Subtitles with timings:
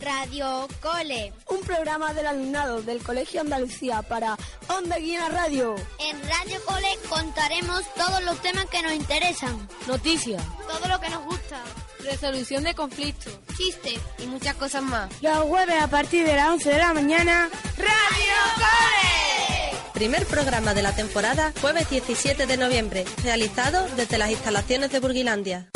[0.00, 1.32] Radio Cole.
[1.48, 4.36] Un programa del alumnado del Colegio Andalucía para
[4.68, 5.74] Onda Guina Radio.
[5.98, 9.68] En Radio Cole contaremos todos los temas que nos interesan.
[9.86, 10.42] Noticias.
[10.66, 11.62] Todo lo que nos gusta.
[12.04, 13.32] Resolución de conflictos.
[13.56, 15.10] Chistes y muchas cosas más.
[15.20, 17.48] Los jueves a partir de las 11 de la mañana.
[17.76, 19.78] Radio Cole.
[19.94, 25.68] Primer programa de la temporada, jueves 17 de noviembre, realizado desde las instalaciones de Burguilandia.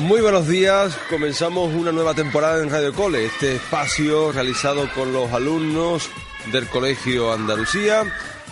[0.00, 5.30] Muy buenos días, comenzamos una nueva temporada en Radio Cole, este espacio realizado con los
[5.30, 6.08] alumnos
[6.50, 8.04] del Colegio Andalucía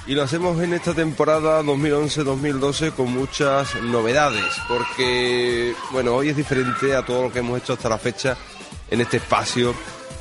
[0.06, 6.94] y lo hacemos en esta temporada 2011-2012 con muchas novedades, porque bueno, hoy es diferente
[6.94, 8.36] a todo lo que hemos hecho hasta la fecha
[8.90, 9.74] en este espacio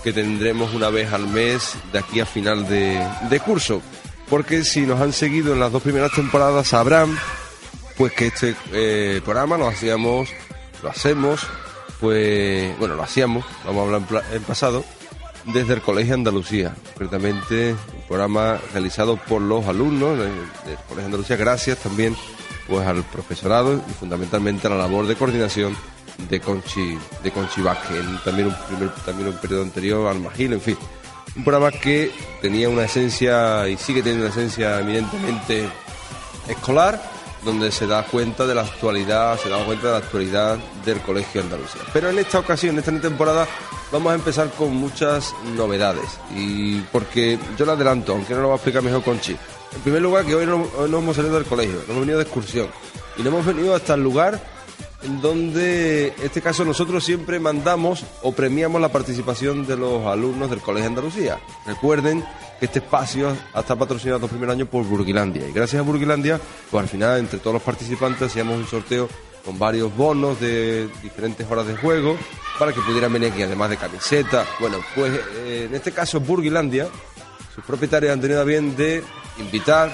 [0.05, 3.81] que tendremos una vez al mes de aquí a final de, curso,
[4.29, 7.19] porque si nos han seguido en las dos primeras temporadas sabrán
[7.97, 10.29] pues que este eh, programa lo hacíamos
[10.83, 11.41] lo hacemos,
[11.99, 14.83] pues, bueno, lo hacíamos, vamos a hablar en, en pasado,
[15.53, 20.31] desde el Colegio Andalucía, concretamente un programa realizado por los alumnos del,
[20.87, 22.15] Colegio Andalucía, gracias también
[22.67, 25.75] pues al profesorado y fundamentalmente a la labor de coordinación
[26.29, 30.61] de Conchi, de Conchi Vázquez, también un primer, también un periodo anterior al Magil, en
[30.61, 30.77] fin.
[31.35, 35.69] Un programa que tenía una esencia y sigue teniendo una esencia eminentemente
[36.47, 36.99] escolar,
[37.43, 41.41] donde se da cuenta de la actualidad, se da cuenta de la actualidad del Colegio
[41.41, 41.81] Andalucía.
[41.93, 43.47] Pero en esta ocasión, en esta temporada,
[43.91, 46.19] vamos a empezar con muchas novedades.
[46.35, 49.35] Y porque yo lo adelanto, aunque no lo va a explicar mejor Conchi.
[49.75, 52.17] En primer lugar, que hoy no, hoy no hemos salido del colegio, no hemos venido
[52.17, 52.67] de excursión.
[53.17, 54.39] Y no hemos venido hasta el lugar
[55.03, 60.49] en donde, en este caso, nosotros siempre mandamos o premiamos la participación de los alumnos
[60.49, 61.39] del Colegio Andalucía.
[61.65, 62.23] Recuerden
[62.59, 65.47] que este espacio estado patrocinado el primer año por Burguilandia.
[65.47, 66.39] Y gracias a Burguilandia,
[66.71, 69.07] pues al final, entre todos los participantes, hacíamos un sorteo
[69.45, 72.17] con varios bonos de diferentes horas de juego
[72.59, 74.45] para que pudieran venir aquí, además de camiseta.
[74.59, 76.87] Bueno, pues eh, en este caso, Burguilandia,
[77.53, 79.03] sus propietarios han tenido a bien de
[79.37, 79.91] invitar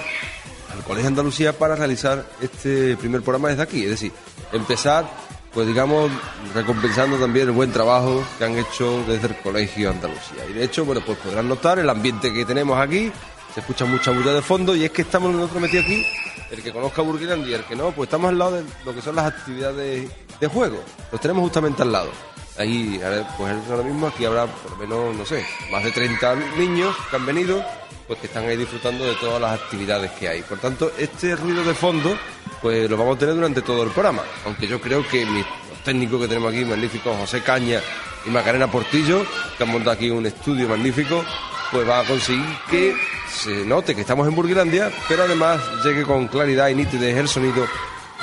[0.73, 3.83] al Colegio Andalucía para realizar este primer programa desde aquí.
[3.83, 4.11] Es decir,
[4.51, 5.09] empezar,
[5.53, 6.11] pues digamos,
[6.53, 10.45] recompensando también el buen trabajo que han hecho desde el Colegio Andalucía.
[10.49, 13.11] Y de hecho, bueno, pues podrán notar el ambiente que tenemos aquí,
[13.53, 16.05] se escucha mucha bulla de fondo y es que estamos nosotros metidos aquí,
[16.51, 19.01] el que conozca Burguilandia y el que no, pues estamos al lado de lo que
[19.01, 20.79] son las actividades de juego.
[21.11, 22.09] Los tenemos justamente al lado.
[22.57, 23.01] Ahí,
[23.37, 27.15] pues ahora mismo aquí habrá por lo menos, no sé, más de 30 niños que
[27.15, 27.63] han venido,
[28.07, 30.41] pues que están ahí disfrutando de todas las actividades que hay.
[30.41, 32.17] Por tanto, este ruido de fondo,
[32.61, 34.23] pues lo vamos a tener durante todo el programa.
[34.45, 37.79] Aunque yo creo que mis, los técnicos que tenemos aquí, magníficos, José Caña
[38.25, 39.25] y Macarena Portillo,
[39.57, 41.23] que han montado aquí un estudio magnífico,
[41.71, 42.95] pues va a conseguir que
[43.29, 47.65] se note que estamos en Burguilandia, pero además llegue con claridad y nitidez el sonido,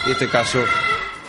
[0.04, 0.62] y en este caso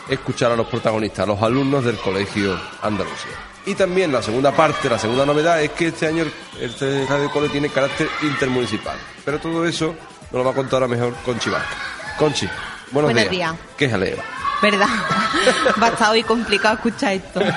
[0.07, 3.50] escuchar a los protagonistas, a los alumnos del Colegio Andalucía.
[3.66, 7.29] Y también la segunda parte, la segunda novedad es que este año el- este Radio
[7.31, 8.97] Cole tiene carácter intermunicipal.
[9.23, 9.94] Pero todo eso
[10.31, 11.77] nos lo va a contar ahora mejor Conchi Vázquez.
[12.17, 12.47] Conchi,
[12.91, 13.51] buenos, Buenos días.
[13.51, 13.55] días.
[13.77, 14.17] ¿Qué jaleo?
[14.61, 14.88] ¿Verdad?
[15.81, 17.39] Va a estar hoy complicado escuchar esto.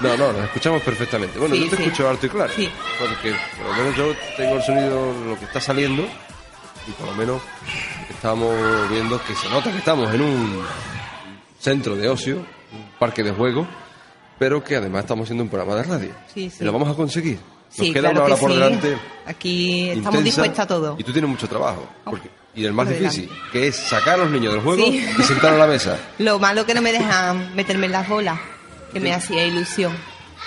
[0.00, 1.40] No, no, nos escuchamos perfectamente.
[1.40, 1.82] Bueno, Sí, yo te sí.
[1.82, 2.52] escucho alto y claro.
[2.54, 2.70] Sí.
[3.00, 6.04] Porque por lo menos yo tengo el sonido, lo que está saliendo,
[6.86, 7.42] y por lo menos
[8.08, 8.54] estamos
[8.90, 10.62] viendo que se nota que estamos en un
[11.58, 13.66] centro de ocio, un parque de juego,
[14.38, 16.10] pero que además estamos haciendo un programa de radio.
[16.32, 16.58] Sí, sí.
[16.60, 17.36] Y lo vamos a conseguir.
[17.38, 18.96] Nos Sí, queda claro una hora por delante.
[19.26, 20.96] Aquí estamos dispuestos a todo.
[20.98, 21.86] Y tú tienes mucho trabajo.
[22.04, 25.00] porque- y el más por difícil, que es sacar a los niños del juego y
[25.22, 25.96] sentar a la mesa.
[26.18, 28.38] Lo malo que no me dejan meterme en las bolas,
[28.92, 29.92] que me hacía ilusión.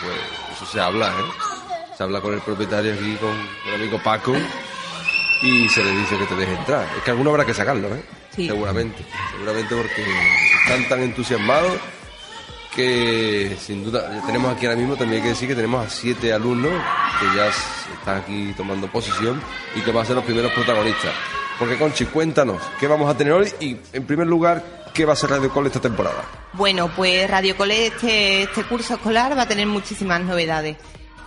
[0.02, 0.14] Pues
[0.58, 1.94] eso se habla, ¿eh?
[1.96, 3.30] Se habla con el propietario aquí, con
[3.70, 4.34] el amigo Paco,
[5.44, 6.86] y se le dice que te deje entrar.
[6.98, 8.04] Es que alguno habrá que sacarlo, ¿eh?
[8.36, 8.48] Sí.
[8.48, 10.06] Seguramente, seguramente porque
[10.66, 11.74] están tan entusiasmados
[12.76, 16.32] que sin duda tenemos aquí ahora mismo también hay que decir que tenemos a siete
[16.32, 16.72] alumnos
[17.20, 19.42] que ya están aquí tomando posición
[19.76, 21.14] y que van a ser los primeros protagonistas.
[21.60, 23.52] Porque Conchi, cuéntanos, ¿qué vamos a tener hoy?
[23.60, 24.64] Y en primer lugar,
[24.94, 26.24] ¿qué va a ser Radio Cole esta temporada?
[26.54, 30.78] Bueno, pues Radio Cole este, este curso escolar va a tener muchísimas novedades.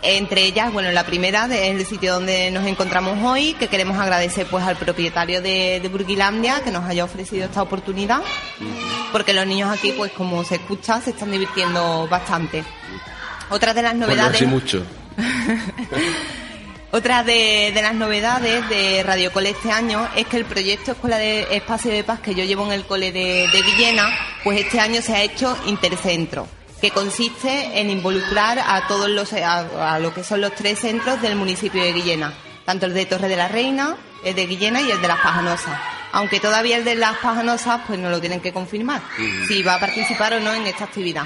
[0.06, 4.46] Entre ellas, bueno, la primera es el sitio donde nos encontramos hoy, que queremos agradecer
[4.50, 8.20] pues al propietario de, de Burguilandia que nos haya ofrecido esta oportunidad,
[9.12, 12.62] porque los niños aquí, pues como se escucha, se están divirtiendo bastante.
[13.48, 14.38] Otra de las Bueno, novedades.
[14.38, 14.84] sí mucho.
[16.92, 21.16] Otra de, de las novedades de Radio Cole este año es que el proyecto Escuela
[21.18, 24.08] de Espacio de Paz que yo llevo en el cole de, de Guillena,
[24.44, 26.46] pues este año se ha hecho intercentro,
[26.84, 31.22] que consiste en involucrar a todos los, a, a lo que son los tres centros
[31.22, 32.34] del municipio de Guillena,
[32.66, 35.80] tanto el de Torre de la Reina, el de Guillena y el de Las Pajanosas.
[36.12, 39.00] Aunque todavía el de Las Pajanosas, pues no lo tienen que confirmar,
[39.48, 41.24] si va a participar o no en esta actividad.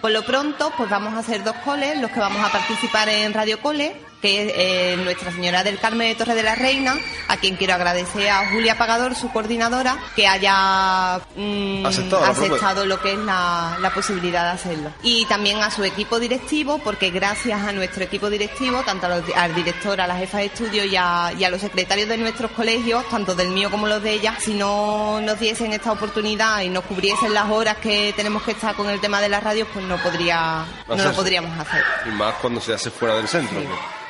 [0.00, 3.34] Por lo pronto, pues vamos a hacer dos coles, los que vamos a participar en
[3.34, 6.96] Radio Cole, que es eh, Nuestra Señora del Carmen de Torre de la Reina,
[7.28, 11.84] a quien quiero agradecer a Julia Pagador, su coordinadora, que haya mm,
[12.30, 14.92] Aceptado lo que es la, la posibilidad de hacerlo.
[15.02, 19.54] Y también a su equipo directivo, porque gracias a nuestro equipo directivo, tanto los- al
[19.54, 23.08] director, a la jefa de estudio y a, y a los secretarios de nuestros colegios,
[23.08, 26.84] tanto del mío como los de ella, si no nos diesen esta oportunidad y nos
[26.84, 29.96] cubriesen las horas que tenemos que estar con el tema de las radios, pues no
[29.98, 31.82] podría, no lo podríamos hacer.
[32.06, 33.58] Y más cuando se hace fuera del centro,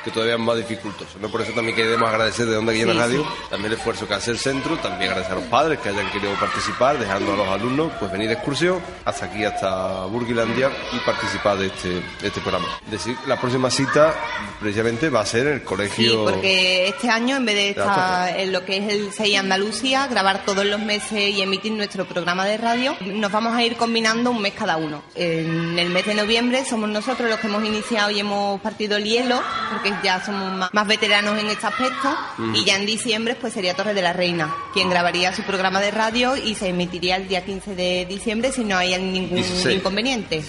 [0.03, 1.17] que todavía es más dificultoso.
[1.19, 1.29] ¿no?
[1.29, 3.29] Por eso también queremos agradecer de Onda Guillena Sí, Radio sí.
[3.49, 6.33] también el esfuerzo que hace el centro, también agradecer a los padres que hayan querido
[6.35, 11.57] participar, dejando a los alumnos pues venir de excursión hasta aquí, hasta Burguilandia y participar
[11.57, 12.67] de este, de este programa.
[12.89, 14.13] Decir, la próxima cita
[14.59, 16.23] precisamente va a ser en el Sí, colegio...
[16.25, 20.43] porque este año, en vez de estar en lo que es el 6 Andalucía, grabar
[20.45, 24.41] todos los meses y emitir nuestro programa de radio, nos vamos a ir combinando un
[24.41, 25.03] mes cada uno.
[25.15, 29.03] En el mes de noviembre somos nosotros los que hemos iniciado y hemos partido el
[29.03, 32.15] hielo, porque ya somos más, más veteranos en este aspecto,
[32.53, 35.91] y ya en diciembre pues sería Torre de la Reina, quien grabaría su programa de
[35.91, 39.77] radio y se emitiría el día 15 de diciembre si no hay ningún 16.
[39.77, 40.43] inconveniente.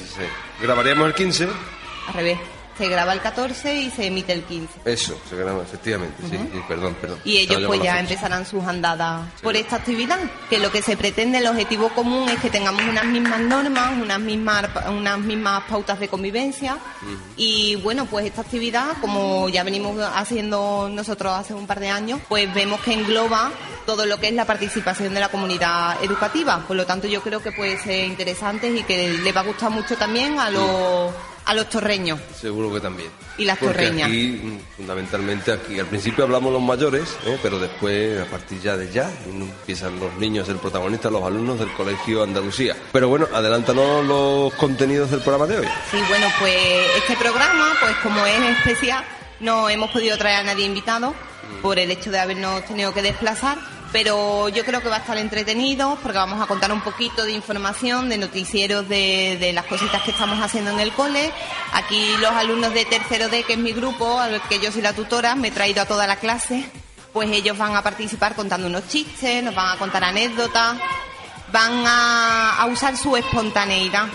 [0.61, 1.49] Grabaríamos el 15,
[2.09, 2.39] Al revés,
[2.83, 4.81] se graba el 14 y se emite el 15.
[4.87, 7.21] eso, se graba efectivamente, sí, sí, perdón, perdón.
[7.25, 10.19] Y ellos Estaba pues ya empezarán sus andadas por esta actividad,
[10.51, 14.19] que lo que se pretende, el objetivo común es que tengamos unas mismas normas, unas
[14.19, 16.77] mismas, unas mismas pautas de convivencia.
[17.37, 22.19] Y bueno, pues esta actividad, como ya venimos haciendo nosotros hace un par de años,
[22.29, 23.53] pues vemos que engloba
[23.87, 27.41] todo lo que es la participación de la comunidad educativa, por lo tanto yo creo
[27.41, 31.13] que puede ser interesante y que le va a gustar mucho también a los,
[31.53, 32.19] a los torreños.
[32.35, 33.11] Seguro que también.
[33.37, 34.09] Y las Porque torreñas.
[34.09, 37.39] Aquí, mm, fundamentalmente, aquí al principio hablamos los mayores, ¿eh?
[37.43, 41.59] pero después, a partir ya de ya, empiezan los niños a ser protagonistas, los alumnos
[41.59, 42.75] del Colegio Andalucía.
[42.93, 45.67] Pero bueno, adelántanos los contenidos del programa de hoy.
[45.91, 46.57] Sí, bueno, pues
[46.97, 49.05] este programa, pues como es especial,
[49.41, 51.15] no hemos podido traer a nadie invitado
[51.61, 53.59] por el hecho de habernos tenido que desplazar,
[53.93, 57.33] pero yo creo que va a estar entretenido porque vamos a contar un poquito de
[57.33, 61.31] información, de noticieros de, de las cositas que estamos haciendo en el cole.
[61.75, 64.95] Aquí los alumnos de tercero D, que es mi grupo, al que yo soy la
[64.95, 66.65] tutora, me he traído a toda la clase,
[67.13, 70.79] pues ellos van a participar contando unos chistes, nos van a contar anécdotas,
[71.53, 74.07] van a, a usar su espontaneidad.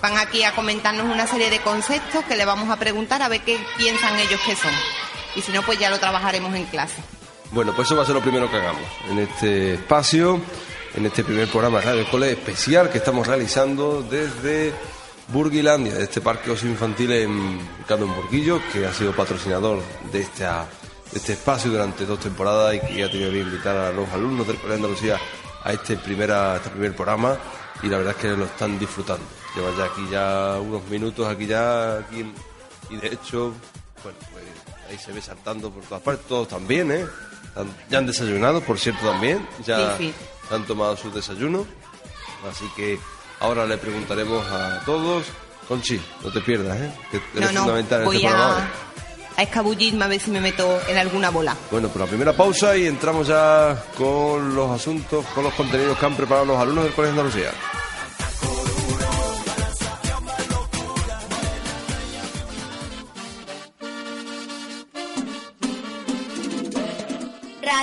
[0.00, 3.42] Van aquí a comentarnos una serie de conceptos que le vamos a preguntar a ver
[3.42, 4.72] qué piensan ellos que son.
[5.34, 7.02] Y si no, pues ya lo trabajaremos en clase.
[7.50, 10.38] Bueno, pues eso va a ser lo primero que hagamos en este espacio,
[10.94, 14.74] en este primer programa de Radio Cole especial que estamos realizando desde
[15.28, 20.20] Burguilandia, de este parque ocio infantil en Cado en Burguillo, que ha sido patrocinador de,
[20.20, 20.66] esta,
[21.14, 24.56] este espacio durante dos temporadas y que ha tenido que invitar a los alumnos del
[24.56, 25.18] Colegio de Andalucía
[25.64, 27.38] a este, primera, este primer programa
[27.82, 29.24] y la verdad es que lo están disfrutando.
[29.56, 32.30] Llevan ya aquí ya unos minutos, aquí ya, aquí
[32.90, 33.54] y de hecho,
[34.02, 34.44] bueno, pues
[34.90, 37.06] ahí se ve saltando por todas partes, todos también, ¿eh?
[37.58, 40.54] Han- Ya han desayunado, por cierto, también, ya Sí, sí.
[40.54, 41.66] han tomado su desayuno,
[42.50, 42.98] así que
[43.40, 45.24] ahora le preguntaremos a todos,
[45.66, 46.90] Conchi, no te pierdas, ¿eh?
[47.10, 48.56] Que No, eres no, fundamental en voy este programa.
[48.56, 48.68] a, ¿eh?
[49.36, 51.54] a escabullirme a ver si me meto en alguna bola.
[51.70, 56.06] Bueno, pues la primera pausa y entramos ya con los asuntos, con los contenidos que
[56.06, 57.50] han preparado los alumnos del Colegio de Andalucía.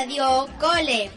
[0.06, 1.10] Radio Cole.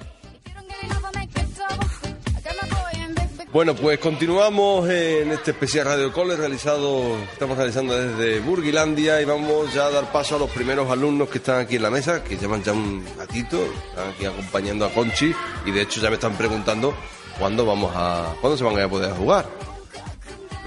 [3.52, 9.75] Bueno, pues continuamos en este especial Radio Cole realizado, estamos realizando desde Burguilandia y vamos
[9.75, 12.38] ya a dar paso a los primeros alumnos que están aquí en la mesa, que
[12.38, 15.35] llevan ya un ratito, están aquí acompañando a Conchi
[15.66, 16.95] y de hecho ya me están preguntando
[17.38, 19.50] cuándo vamos a, cuándo se van a poder jugar.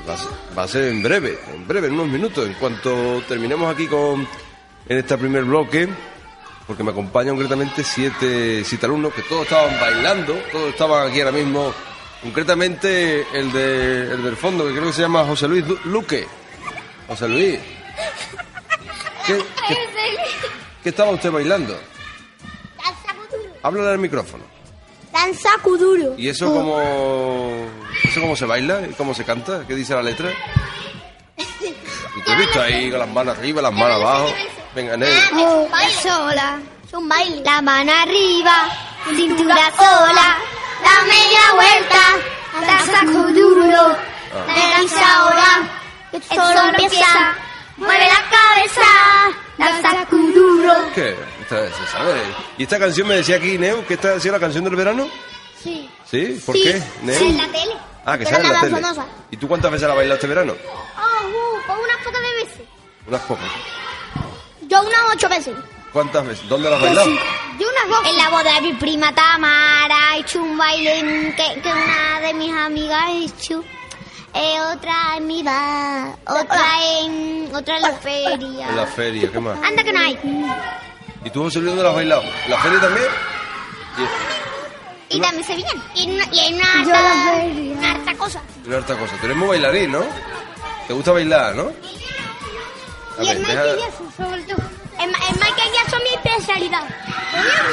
[0.07, 3.23] Va a, ser, va a ser en breve, en breve, en unos minutos, en cuanto
[3.27, 4.27] terminemos aquí con
[4.87, 5.89] en este primer bloque,
[6.67, 11.31] porque me acompañan concretamente siete, siete alumnos que todos estaban bailando, todos estaban aquí ahora
[11.33, 11.73] mismo,
[12.21, 16.27] concretamente el, de, el del fondo, que creo que se llama José Luis Du- Luque.
[17.07, 17.59] José Luis,
[19.27, 19.37] ¿Qué,
[19.67, 19.77] qué,
[20.83, 21.73] qué estaba usted bailando?
[22.77, 23.53] Danza kuduro.
[23.63, 24.43] Háblale al micrófono.
[25.11, 26.15] Danza kuduro.
[26.17, 26.79] ¿Y eso cómo,
[28.03, 28.87] eso cómo se baila?
[28.89, 29.65] ¿Y cómo se canta?
[29.67, 30.31] ¿Qué dice la letra?
[31.37, 34.27] ¿Y te has visto ahí con las manos arriba, las manos abajo?
[34.75, 35.09] Venga, Nel.
[35.69, 36.59] Baila sola.
[36.85, 37.41] Es un baile.
[37.43, 38.69] La mano arriba,
[39.15, 40.37] cintura sola,
[40.83, 43.95] la media vuelta, danza kuduro.
[44.47, 45.69] Danza ahora,
[46.13, 47.35] el solo empieza,
[47.77, 48.87] mueve la cabeza,
[49.57, 50.07] danza.
[50.95, 51.15] ¿Qué?
[51.41, 52.21] Esta, se sabe.
[52.57, 55.07] ¿Y esta canción me decía aquí, Neu, que esta ha sido la canción del verano?
[55.61, 55.89] Sí.
[56.09, 56.41] ¿Sí?
[56.45, 56.63] ¿Por Sí.
[56.63, 57.17] qué, Neu?
[57.19, 57.73] Sí, en la tele.
[58.05, 58.81] Ah, que sale en la tele.
[58.81, 59.05] famosa.
[59.31, 60.53] ¿Y tú cuántas veces la has bailado este verano?
[60.65, 62.61] Oh, uh, pues unas pocas de veces.
[63.07, 63.45] Unas pocas.
[64.71, 65.53] Yo unas ocho veces.
[65.91, 66.47] ¿Cuántas veces?
[66.47, 67.09] ¿Dónde la has bailado?
[67.59, 68.07] Yo unas dos.
[68.09, 72.33] En la boda de mi prima Tamara he hecho un baile que, que una de
[72.33, 73.63] mis amigas ha hecho.
[74.33, 78.69] Eh, otra en mi bar, otra en otra en la feria.
[78.69, 79.57] En la feria, ¿qué más?
[79.61, 80.17] Anda que no hay.
[81.25, 82.21] ¿Y tú, José Luis, dónde la has bailado?
[82.45, 83.07] ¿En la feria también?
[85.09, 85.81] Y también se viene.
[85.95, 87.43] Y, en una- y hay una harta,
[87.77, 88.41] una harta cosa.
[88.63, 89.15] Y una harta cosa.
[89.19, 90.01] Tú eres muy bailarín, ¿no?
[90.87, 91.73] ¿Te gusta bailar, no?
[93.19, 94.57] A Y el deja- Michael Jackson, sobre todo.
[94.99, 96.83] El, el Michael Jackson es mi especialidad.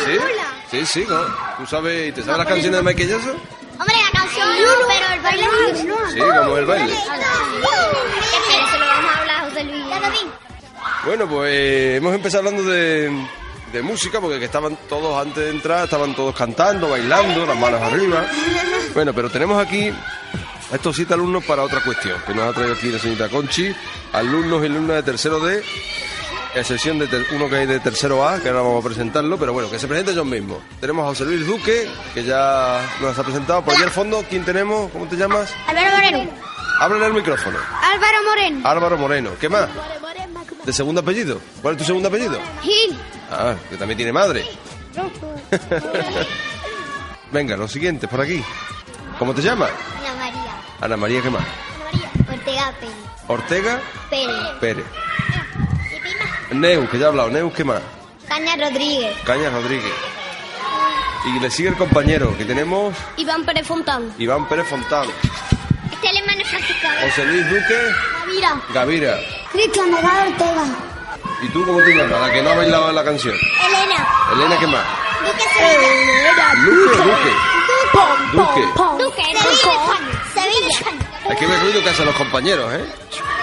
[0.04, 0.18] ¿Sí?
[0.70, 1.20] Sí, sí, ¿no?
[1.58, 3.36] ¿Tú sabes, te sabes las canciones de Michael Jackson?
[3.80, 5.44] Hombre, la canción no, pero el baile
[5.86, 6.10] no.
[6.10, 6.92] Sí, como el baile.
[6.92, 9.84] Espera, se lo vamos a hablar a José Luis.
[9.88, 10.18] Ya lo vi.
[11.04, 13.26] Bueno, pues hemos empezado hablando de,
[13.72, 17.80] de música, porque que estaban todos antes de entrar, estaban todos cantando, bailando, las manos
[17.80, 18.26] arriba.
[18.94, 19.92] Bueno, pero tenemos aquí
[20.70, 23.74] a estos siete alumnos para otra cuestión, que nos ha traído aquí la señorita Conchi,
[24.12, 25.62] alumnos y alumnas de tercero D,
[26.54, 29.70] excepción de uno que hay de tercero A, que ahora vamos a presentarlo, pero bueno,
[29.70, 30.58] que se presenten ellos mismos.
[30.80, 33.62] Tenemos a José Luis Duque, que ya nos ha presentado.
[33.64, 34.90] Por allí al fondo, ¿quién tenemos?
[34.92, 35.54] ¿Cómo te llamas?
[35.66, 36.30] Álvaro Moreno.
[36.80, 37.58] Háblale al micrófono.
[37.82, 38.68] Álvaro Moreno.
[38.68, 39.30] Álvaro Moreno.
[39.40, 39.68] ¿Qué más?
[40.64, 41.40] ¿De segundo apellido?
[41.62, 42.38] ¿Cuál es tu segundo apellido?
[42.62, 42.96] Gil.
[43.30, 44.44] Ah, que también tiene madre.
[47.32, 48.42] Venga, los siguientes, por aquí.
[49.18, 49.70] ¿Cómo te llamas?
[50.80, 51.20] Ana María.
[51.20, 51.44] Ana María, ¿qué más?
[52.30, 52.94] Ortega Pérez.
[53.28, 53.80] Ortega
[54.10, 54.46] Pérez.
[54.60, 54.86] Pérez.
[56.52, 57.30] Neus, que ya he hablado.
[57.30, 57.80] Neus, ¿qué más?
[58.28, 59.16] Caña Rodríguez.
[59.24, 59.92] Cañas Rodríguez.
[61.26, 64.12] Y le sigue el compañero, que tenemos Iván Pérez Fontán.
[64.18, 65.06] Iván Pérez Fontán.
[65.92, 66.88] Este es el hermano Francisco.
[67.02, 67.78] José Luis Duque
[68.28, 68.60] Mira.
[68.72, 69.18] Gavira.
[69.52, 70.64] Cristian Delgado Ortega.
[71.42, 72.20] ¿Y tú cómo te llamas?
[72.20, 73.34] La que no ha bailado en la canción.
[73.34, 74.08] Elena.
[74.32, 74.84] Elena, ¿qué más?
[75.26, 76.54] Duque Sevilla.
[76.54, 77.32] Luque, Duque.
[78.32, 79.02] Duque.
[79.04, 79.22] Duque.
[79.22, 80.17] Sevilla, España.
[80.42, 80.78] Sevilla.
[81.28, 82.84] Hay que ver ruido que hacen los compañeros, ¿eh?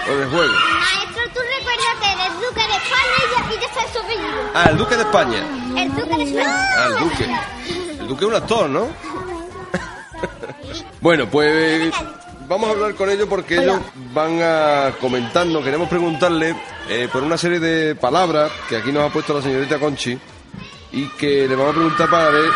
[0.10, 0.54] O de juego.
[0.54, 4.42] Maestro, tú recuérdate del Duque de España y ya, y ya sabes su apellido.
[4.54, 5.40] Ah, el Duque de España.
[5.78, 6.68] El Duque de España.
[6.78, 7.26] Ah, el Duque.
[8.00, 8.88] El Duque es un actor, ¿no?
[11.02, 11.94] bueno, pues
[12.48, 13.80] vamos a hablar con ellos porque ellos
[14.14, 15.64] van a comentarnos.
[15.64, 16.56] Queremos preguntarle
[16.90, 20.18] eh, por una serie de palabras que aquí nos ha puesto la señorita Conchi
[20.92, 22.50] y que le vamos a preguntar para ver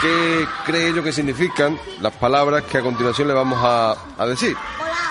[0.00, 4.56] qué cree ellos que significan las palabras que a continuación le vamos a, a decir.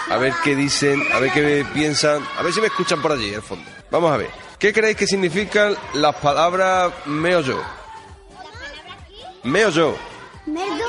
[0.10, 3.34] A ver qué dicen, a ver qué piensan, a ver si me escuchan por allí,
[3.34, 3.70] al fondo.
[3.90, 4.30] Vamos a ver.
[4.60, 7.62] ¿Qué creéis que significan las palabras meo yo?
[9.44, 9.96] Meo yo.
[10.46, 10.86] Merdo.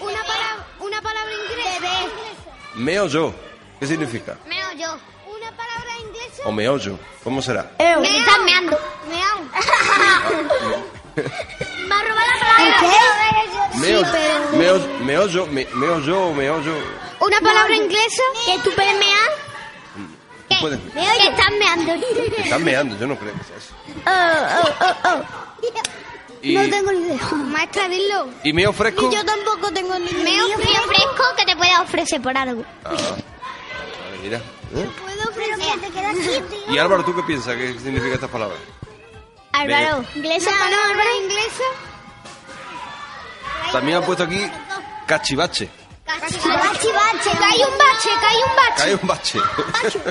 [0.00, 2.50] Una palabra, una palabra inglesa.
[2.74, 3.34] Meo yo.
[3.78, 4.36] ¿Qué significa?
[4.46, 4.96] Meo yo.
[5.28, 6.42] Una palabra inglesa.
[6.46, 6.98] O meollo.
[7.22, 7.70] ¿Cómo será?
[7.78, 8.78] Me estás meando.
[9.08, 10.82] Meao.
[11.16, 12.76] Me ha robado la palabra.
[12.80, 13.78] ¿Qué?
[13.78, 14.02] Meo,
[14.56, 16.74] meo, meollo, me, meollo, meollo.
[17.20, 19.30] Una palabra inglesa que tú puedes mear.
[20.48, 20.56] ¿Qué?
[20.60, 21.94] Puedes- Que estás meando.
[22.36, 23.74] Te están meando, yo no creo que sea eso.
[24.06, 25.46] Oh, oh, oh, oh.
[26.42, 27.18] Y, ni idea.
[27.32, 28.28] Maestra, dilo.
[28.44, 29.10] ¿Y meo fresco?
[29.24, 30.42] tampoco tengo ni idea.
[30.46, 32.62] Meo fresco que te pueda ofrecer por algo.
[32.84, 34.38] Ah, vale, mira.
[34.38, 34.88] ¿eh?
[35.02, 35.80] Puedo ofrecer.
[35.80, 36.16] te quedas
[36.48, 36.54] quieto.
[36.72, 38.58] ¿Y Álvaro, tú qué piensas que significa estas palabras?
[39.60, 40.04] Álvaro.
[40.14, 40.50] ¿Inglesa?
[40.50, 41.64] No, Álvaro, inglesa.
[43.72, 44.50] También han puesto aquí
[45.06, 45.68] cachivache.
[46.06, 47.30] Cachivache, bache.
[47.38, 48.76] Cae un bache, cae un bache.
[48.76, 49.40] Cae un bache.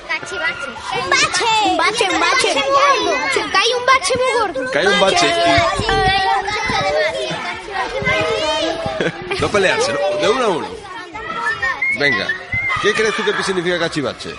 [0.08, 0.68] Cachivache.
[1.02, 1.46] Un bache.
[1.66, 2.54] Un bache, un bache.
[2.54, 3.52] gordo.
[3.52, 4.72] Cae un bache muy gordo.
[4.72, 5.28] Cae un bache.
[9.40, 10.00] No pelearse, ¿no?
[10.22, 10.68] de uno a uno.
[12.00, 12.28] Venga.
[12.82, 14.36] ¿Qué crees tú que significa cachivache?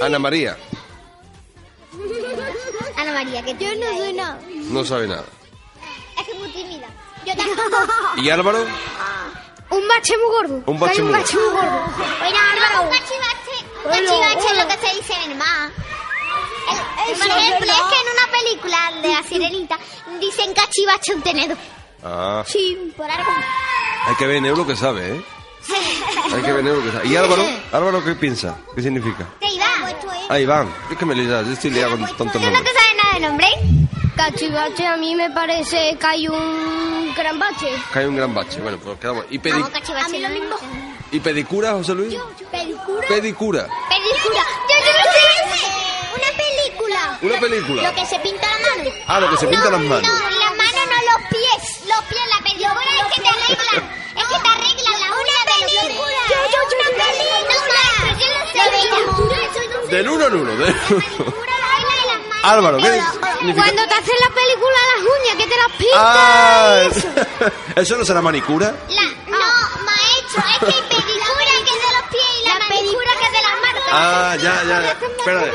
[0.00, 0.56] Ana María.
[3.24, 4.38] María, que yo no soy nada.
[4.70, 5.24] No sabe nada.
[6.18, 6.86] Es que es muy tímida.
[7.26, 7.92] Yo tampoco.
[8.16, 8.64] ¿Y Álvaro?
[9.70, 10.62] Un bache muy gordo.
[10.66, 11.24] Un bache muy gordo.
[11.34, 11.68] muy gordo.
[12.20, 12.82] Álvaro.
[12.82, 13.56] Un cachivache.
[13.84, 15.70] Un cachivache es lo que se dice en el mar.
[17.08, 19.78] El- Por ejemplo, es que en una película de la sirenita
[20.20, 21.56] dicen cachivache un tenedor.
[22.02, 23.30] Ah, Sí, por algo.
[24.06, 25.24] hay que ver Neu lo que sabe, ¿eh?
[26.34, 27.08] Hay que ver Neu lo que sabe.
[27.08, 27.42] ¿Y Álvaro?
[27.72, 28.56] ¿Álvaro qué piensa?
[28.74, 29.26] ¿Qué significa?
[29.40, 29.64] ¿Qué iba?
[30.28, 30.72] Ahí van.
[30.90, 32.74] Es que me lío, yo estoy liado con tontos ¿Tú no nombres.
[33.14, 33.46] De nombre?
[34.16, 37.68] Cachivache a mí me parece que hay un gran bache.
[37.92, 38.60] Que hay un gran bache.
[38.60, 39.24] Bueno, pues quedamos.
[39.30, 40.56] ¿Y, pedi- No, cachivache lo mismo.
[41.10, 42.14] ¿Y pedicura, José Luis?
[42.50, 43.06] ¿Pedicura?
[43.08, 43.68] Pedicura.
[44.68, 45.66] Yo, yo sé.
[46.14, 47.18] Una película.
[47.22, 47.82] Una película.
[47.82, 48.90] Lo que se pinta la mano.
[49.06, 50.02] Ah, lo que se pinta no, las manos.
[50.02, 51.62] No, la mano no, los pies.
[51.86, 53.90] Los pies, la película es que te arreglan.
[54.16, 55.06] Es que te arreglan la.
[55.06, 57.82] Yo, yo, una película.
[58.18, 59.96] Yo lo sé.
[59.96, 60.50] Del uno en uno.
[60.56, 61.34] del uno.
[62.50, 63.02] Álvaro, ¿qué Pero-
[63.38, 63.62] significa?
[63.62, 67.24] Cuando te hacen la película las uñas, que te las pintas.
[67.76, 68.74] Ah, ¿eso no será manicura?
[68.88, 73.10] La, no, maestro, es que hay pedicura que es de los pies y la, pedicura
[73.18, 73.82] que es de las manos.
[73.92, 74.90] Ah, ya, ya, ya.
[75.18, 75.52] Espérate.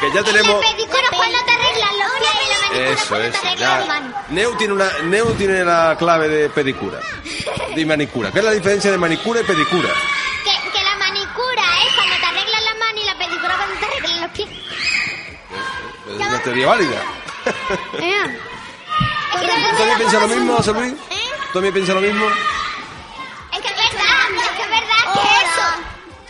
[0.00, 0.64] Que ya tenemos...
[0.64, 3.40] La pedicura es cuando te arreglan los pies y la manicura es Eso, cuando eso,
[3.40, 4.14] te arreglan las manos.
[4.30, 7.00] Neu tiene, una, Neu tiene la clave de pedicura.
[7.74, 8.30] De manicura.
[8.32, 9.88] ¿Qué es la diferencia de manicura y pedicura?
[16.42, 17.02] Una teoría válida.
[17.98, 18.38] Eh,
[19.32, 19.46] ¿Tú
[19.78, 20.92] también piensas lo mismo, José Luis?
[20.92, 20.96] ¿Eh?
[21.46, 22.26] ¿Tú también piensas lo mismo?
[23.52, 25.66] Es que es verdad, es que es verdad que es eso.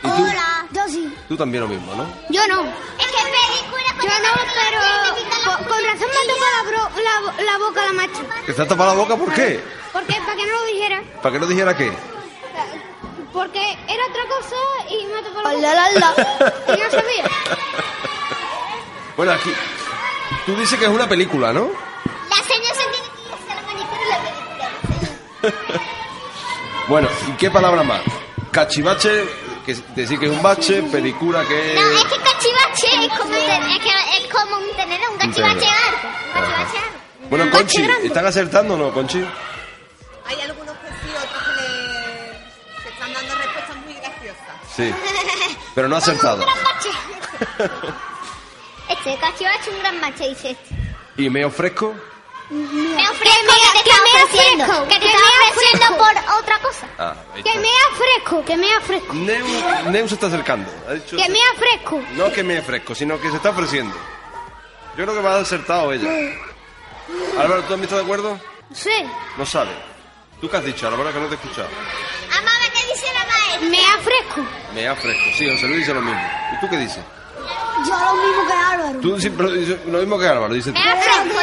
[0.02, 0.26] ¿Y tú?
[0.72, 1.14] Yo sí.
[1.28, 2.06] Tú también lo mismo, ¿no?
[2.30, 2.62] Yo no.
[2.62, 4.32] Es que pedicura es Yo no,
[5.18, 8.22] y pero con, con razón me tocó la, bro- la, la boca la macho.
[8.46, 9.62] ¿Que te has tapado la boca por qué?
[9.92, 11.02] Porque para que no lo dijera.
[11.22, 11.92] ¿Para que no dijera qué?
[13.32, 14.56] Porque era otra cosa
[14.90, 16.52] y me tocó la boca.
[16.76, 17.24] Y no sabía.
[19.16, 19.52] Bueno, aquí...
[20.46, 21.70] Tú dices que es una película, ¿no?
[22.28, 24.18] La señora se tiene que irse a la manicura y la
[25.50, 25.80] pedicura.
[26.88, 28.02] Bueno, ¿y qué palabra más?
[28.50, 29.24] Cachivache,
[29.64, 33.78] que decir que es un bache, pedicura que No, es que cachivache es como es
[33.78, 36.08] que es como un tenedor, un cachivache algo.
[36.08, 36.78] Un cachivache.
[37.30, 37.82] Bueno, Conchi.
[38.02, 39.24] ¿están acertando o no, Conchi?
[40.26, 44.56] Hay algunos que sí, otros que le que están dando respuestas muy graciosas.
[44.76, 44.92] Sí.
[45.74, 46.44] Pero no ha acertado.
[48.92, 50.74] Este cachivache es un gran bache, dice este.
[51.16, 51.94] ¿Y me ofrezco?
[52.50, 54.88] Me ofrezco que te está ofreciendo.
[54.88, 55.18] Que te está
[55.48, 56.86] ofreciendo por otra cosa.
[56.98, 59.14] Ah, Que me afresco, que me afresco.
[59.14, 59.46] Neu,
[59.90, 60.70] Neu se está acercando.
[60.88, 62.02] Ha dicho Que me afresco.
[62.12, 63.94] No que me ofrezco, sino que se está ofreciendo.
[64.96, 66.10] Yo creo que va a acertado ella.
[67.38, 68.38] Álvaro, ¿tú también estás de acuerdo?
[68.74, 68.90] Sí.
[69.38, 69.70] No sabe.
[70.40, 70.86] ¿Tú qué has dicho?
[70.88, 71.68] Álvaro, que no te he escuchado.
[72.30, 73.68] Amaba, ¿qué dice la maestra?
[73.70, 74.44] Me afresco.
[74.74, 75.24] Me ofrezco.
[75.38, 76.20] Sí, José Luis dice lo mismo.
[76.54, 77.02] ¿Y tú qué dices?
[77.86, 79.00] Yo lo mismo que Álvaro.
[79.00, 80.80] Tú siempre dices lo mismo que Álvaro, dices tú.
[80.80, 81.40] Me ofrezco,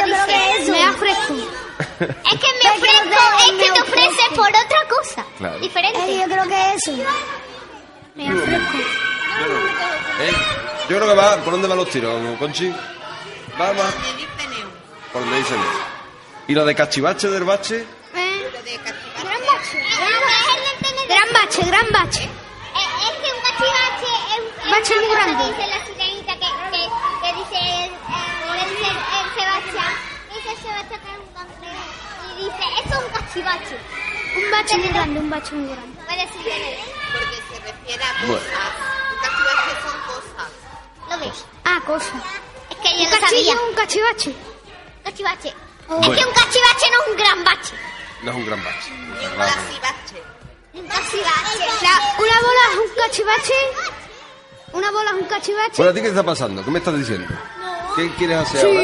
[0.58, 0.70] dice.
[0.72, 1.34] Me afresco.
[2.00, 5.24] Es que me ofrezco, es que te ofreces por otra cosa.
[5.38, 5.58] Claro.
[5.58, 6.18] Diferente.
[6.18, 6.92] yo creo que eso.
[8.14, 8.78] Me ofrezco.
[10.20, 10.32] ¿Eh?
[10.88, 11.36] Yo creo que va.
[11.38, 12.68] ¿Por dónde van los tiros, Conchi?
[13.60, 13.72] Va, va.
[13.74, 14.68] Me dice Neu.
[15.12, 15.58] Por donde dicen.
[16.48, 17.84] ¿Y lo de cachivache del bache?
[18.14, 19.22] Eh, Lo de cachivache.
[19.22, 21.06] Gran bache.
[21.08, 22.24] Gran bache, gran bache.
[22.24, 22.28] Eh,
[23.06, 25.44] Es que un cachivache es un Bache muy grande.
[27.50, 29.92] Dice, que dice el Sebastián.
[30.34, 31.84] Dice Sebastián que es un cangrejo.
[32.30, 33.76] Y dice, eso es un cachivache.
[34.36, 36.00] Un bache muy grande, un bache muy grande.
[36.06, 36.78] Puede ser.
[37.12, 38.70] Porque se refiere a cosas.
[39.10, 40.50] Un cachivache son cosas.
[41.10, 41.44] ¿Lo ves?
[41.64, 42.12] Ah, cosa.
[42.70, 43.54] Es que yo Un no sabía.
[43.68, 44.34] un cachivache.
[45.04, 45.48] Cachivache.
[45.48, 45.54] Es
[45.88, 46.14] Bueno.
[46.14, 47.74] que un cachivache no es un gran bache.
[48.22, 48.92] No es un gran bache.
[48.92, 50.22] Un cachivache.
[50.74, 51.64] Un cachivache.
[52.18, 53.54] Una bola es un cachivache.
[54.72, 55.72] Una bola es un cachivache.
[55.76, 56.64] Bueno, ¿a ti qué te está pasando?
[56.64, 57.26] ¿Qué me estás diciendo?
[57.96, 58.82] ¿Qué quieres hacer ahora?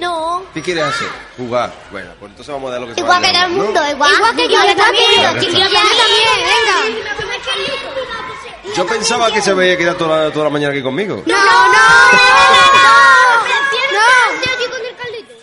[0.00, 0.42] No.
[0.52, 1.08] ¿Qué quieres hacer?
[1.36, 1.72] Jugar.
[1.90, 3.64] Bueno, pues entonces vamos a dar lo que se Igual que el ¿no?
[3.64, 4.12] mundo, igual.
[4.12, 5.04] Igual que yo, también.
[5.16, 5.70] Claro, Yo también,
[6.38, 7.00] venga.
[8.76, 11.22] Yo pensaba que se había quedado toda la, toda la mañana aquí conmigo.
[11.26, 11.84] No, no, no.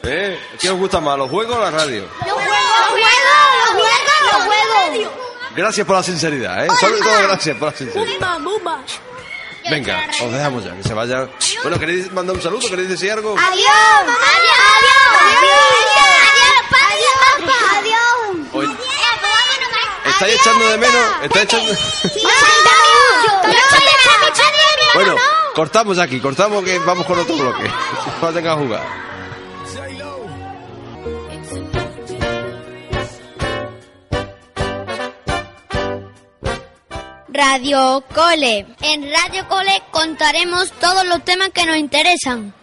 [0.04, 0.40] ¿Eh?
[0.60, 2.02] ¿Qué os gusta más, los juegos o la radio?
[2.02, 2.42] Los juegos,
[2.82, 5.14] los juegos, los juegos.
[5.56, 6.70] Gracias por la sinceridad, ¿eh?
[6.80, 8.40] Sobre todo gracias por la sinceridad.
[9.72, 11.30] Venga, os dejamos ya, que se vaya.
[11.64, 12.68] Bueno, ¿queréis mandar un saludo?
[12.68, 13.38] ¿Queréis decir algo?
[13.40, 13.72] Adiós.
[13.72, 14.18] Adiós.
[14.68, 15.22] Adiós.
[15.24, 15.62] Adiós.
[18.52, 18.78] Adiós.
[20.06, 21.06] ¿Estáis echando de menos?
[21.24, 21.74] ¿Estáis echando...
[24.94, 25.16] Bueno,
[25.56, 27.72] cortamos aquí, cortamos que vamos con otro bloque.
[28.22, 29.11] Para tenga a jugar.
[37.52, 38.66] Radio Cole.
[38.80, 42.54] En Radio Cole contaremos todos los temas que nos interesan.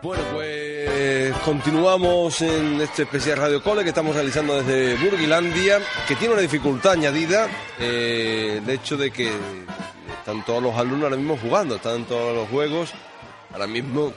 [0.00, 6.34] Bueno, pues continuamos en este especial Radio Cole que estamos realizando desde Burgilandia, que tiene
[6.34, 7.48] una dificultad añadida,
[7.80, 9.32] eh, el hecho de que
[10.20, 12.92] están todos los alumnos ahora mismo jugando, están todos los juegos
[13.52, 14.12] ahora mismo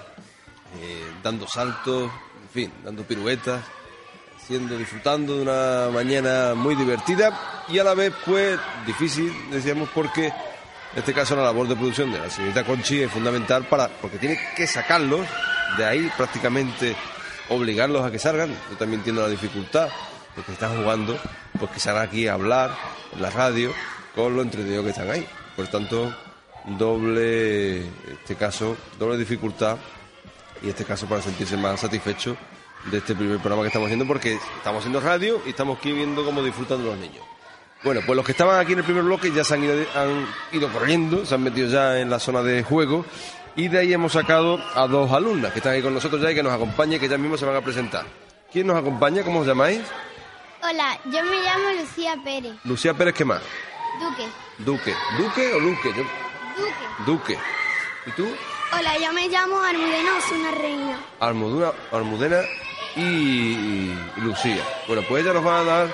[0.80, 2.12] eh, dando saltos,
[2.44, 3.64] en fin, dando piruetas.
[4.44, 10.28] Haciendo, disfrutando de una mañana muy divertida y a la vez pues difícil, decíamos, porque
[10.28, 10.34] en
[10.98, 14.38] este caso la labor de producción de la señorita Conchi es fundamental para, porque tiene
[14.56, 15.26] que sacarlos
[15.78, 16.94] de ahí prácticamente
[17.50, 18.50] obligarlos a que salgan.
[18.70, 19.88] Yo también entiendo la dificultad,
[20.36, 21.18] porque están jugando,
[21.58, 22.76] pues que salgan aquí a hablar
[23.14, 23.72] en la radio
[24.14, 25.26] con lo entretenidos que están ahí.
[25.56, 26.14] Por tanto,
[26.66, 27.78] doble,
[28.12, 29.78] este caso, doble dificultad
[30.62, 32.36] y este caso para sentirse más satisfecho
[32.86, 36.24] de este primer programa que estamos haciendo porque estamos haciendo radio y estamos aquí viendo
[36.26, 37.24] cómo disfrutan los niños.
[37.84, 40.26] Bueno, pues los que estaban aquí en el primer bloque ya se han ido, han
[40.52, 43.06] ido corriendo, se han metido ya en la zona de juego
[43.56, 46.36] y de ahí hemos sacado a dos alumnas que están ahí con nosotros ya y
[46.36, 48.06] que nos acompañan y que ya mismo se van a presentar.
[48.52, 49.24] ¿Quién nos acompaña?
[49.24, 49.82] ¿Cómo os llamáis?
[50.62, 52.54] Hola, yo me llamo Lucía Pérez.
[52.64, 53.42] Lucía Pérez, ¿qué más?
[54.00, 54.28] Duque.
[54.60, 54.94] Duque.
[55.18, 55.90] ¿Duque o Luque?
[55.90, 56.04] Yo-
[57.06, 57.06] Duque.
[57.06, 57.38] Duque.
[58.06, 58.28] ¿Y tú?
[58.72, 61.00] Hola, yo me llamo Almudena una Reina.
[61.20, 62.38] Almudena, Almudena
[62.96, 64.64] y, Lucía.
[64.88, 65.88] Bueno, pues ella nos va a dar,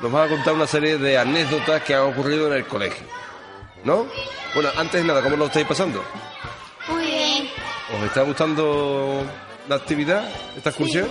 [0.00, 3.06] nos va a contar una serie de anécdotas que han ocurrido en el colegio.
[3.84, 4.06] ¿No?
[4.54, 6.04] Bueno, antes de nada, ¿cómo lo estáis pasando?
[6.88, 7.48] Muy bien.
[7.98, 9.24] ¿Os está gustando
[9.68, 11.08] la actividad, esta excursión?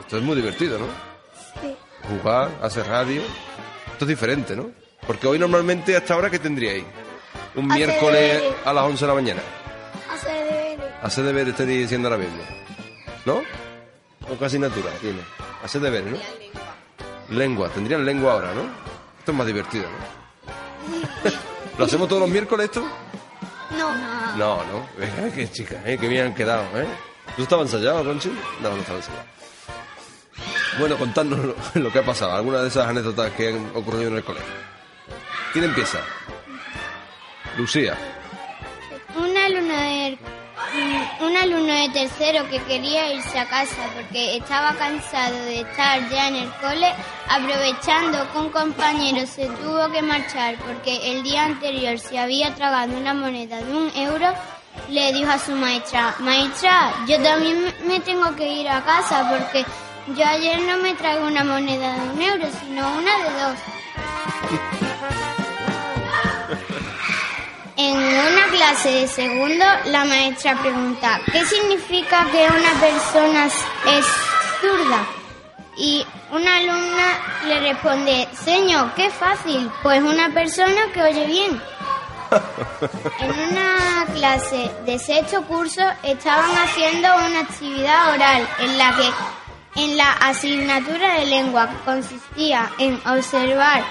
[0.00, 0.86] Esto es muy divertido, ¿no?
[1.60, 1.74] Sí.
[2.08, 3.22] Jugar, hacer radio.
[3.92, 4.70] Esto es diferente, ¿no?
[5.06, 6.84] Porque hoy normalmente hasta ahora, ¿qué tendríais?
[7.54, 8.54] Un Hacer miércoles deberes.
[8.64, 9.42] a las 11 de la mañana.
[10.12, 10.92] Hacer deberes.
[11.02, 12.42] Hacer deber estaría diciendo ahora mismo.
[13.24, 13.42] ¿No?
[14.32, 15.20] O casi natural, tiene.
[15.62, 16.16] Hacer deber, ¿no?
[17.28, 17.68] Lengua.
[17.68, 18.62] Tendrían lengua ahora, ¿no?
[19.18, 21.30] Esto es más divertido, ¿no?
[21.78, 22.80] ¿Lo hacemos todos los miércoles esto?
[23.78, 23.94] No.
[24.36, 24.88] No, no.
[24.96, 25.98] Venga, qué chicas, ¿eh?
[26.00, 26.86] Qué bien han quedado, ¿eh?
[27.36, 28.30] ¿Tú estabas ensayado, Conchi?
[28.62, 29.24] No, no estaba ensayado.
[30.78, 32.32] Bueno, contadnos lo, lo que ha pasado.
[32.32, 34.48] Algunas de esas anécdotas que han ocurrido en el colegio.
[35.52, 35.98] ¿Quién empieza?
[37.58, 37.98] Lucía.
[41.90, 46.92] Tercero que quería irse a casa porque estaba cansado de estar ya en el cole,
[47.28, 52.96] aprovechando que un compañero se tuvo que marchar porque el día anterior se había tragado
[52.96, 54.32] una moneda de un euro,
[54.88, 59.64] le dijo a su maestra, maestra, yo también me- tengo que ir a casa porque
[60.16, 63.58] yo ayer no me trago una moneda de un euro, sino una de dos.
[67.84, 74.06] En una clase de segundo, la maestra pregunta, ¿qué significa que una persona es
[74.60, 75.04] zurda?
[75.76, 77.18] Y una alumna
[77.48, 81.60] le responde, señor, qué fácil, pues una persona que oye bien.
[83.18, 89.96] En una clase de sexto curso estaban haciendo una actividad oral en la que en
[89.96, 93.82] la asignatura de lengua consistía en observar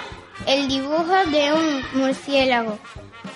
[0.47, 2.80] el dibujo de un murciélago.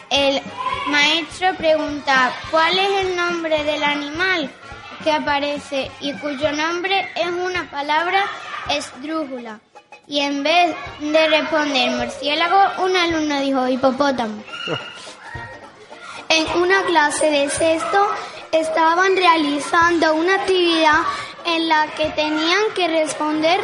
[0.10, 0.42] El
[0.88, 4.52] maestro pregunta cuál es el nombre del animal
[5.04, 8.24] que aparece y cuyo nombre es una palabra
[8.70, 9.60] esdrújula.
[10.08, 14.44] Y en vez de responder murciélago, un alumno dijo hipopótamo.
[16.30, 18.08] En una clase de sexto
[18.52, 21.02] estaban realizando una actividad
[21.46, 23.60] en la que tenían que responder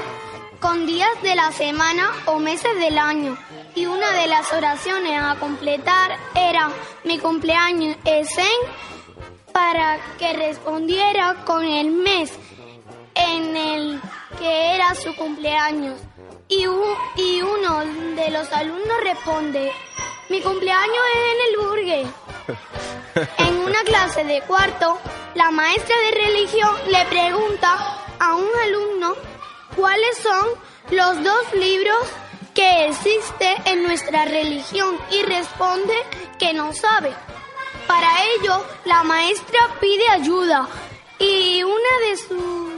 [0.59, 3.37] con días de la semana o meses del año.
[3.73, 6.69] Y una de las oraciones a completar era
[7.05, 12.31] mi cumpleaños es en para que respondiera con el mes
[13.15, 14.01] en el
[14.39, 15.99] que era su cumpleaños.
[16.47, 17.79] Y, y uno
[18.15, 19.71] de los alumnos responde,
[20.29, 22.05] mi cumpleaños es en el burgue.
[23.37, 24.97] En una clase de cuarto,
[25.35, 29.15] la maestra de religión le pregunta a un alumno
[29.75, 30.47] cuáles son
[30.91, 32.07] los dos libros
[32.53, 35.93] que existen en nuestra religión y responde
[36.37, 37.13] que no sabe.
[37.87, 40.67] Para ello, la maestra pide ayuda
[41.19, 42.71] y una de sus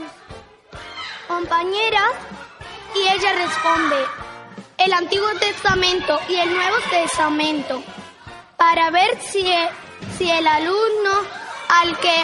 [1.28, 2.10] compañeras
[2.94, 3.96] y ella responde
[4.78, 7.82] el Antiguo Testamento y el Nuevo Testamento
[8.56, 9.70] para ver si, e-
[10.18, 11.12] si el alumno
[11.68, 12.22] al que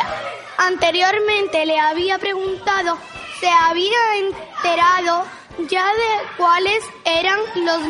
[0.58, 2.98] anteriormente le había preguntado
[3.40, 5.24] se había enterado
[5.68, 7.80] ya de cuáles eran los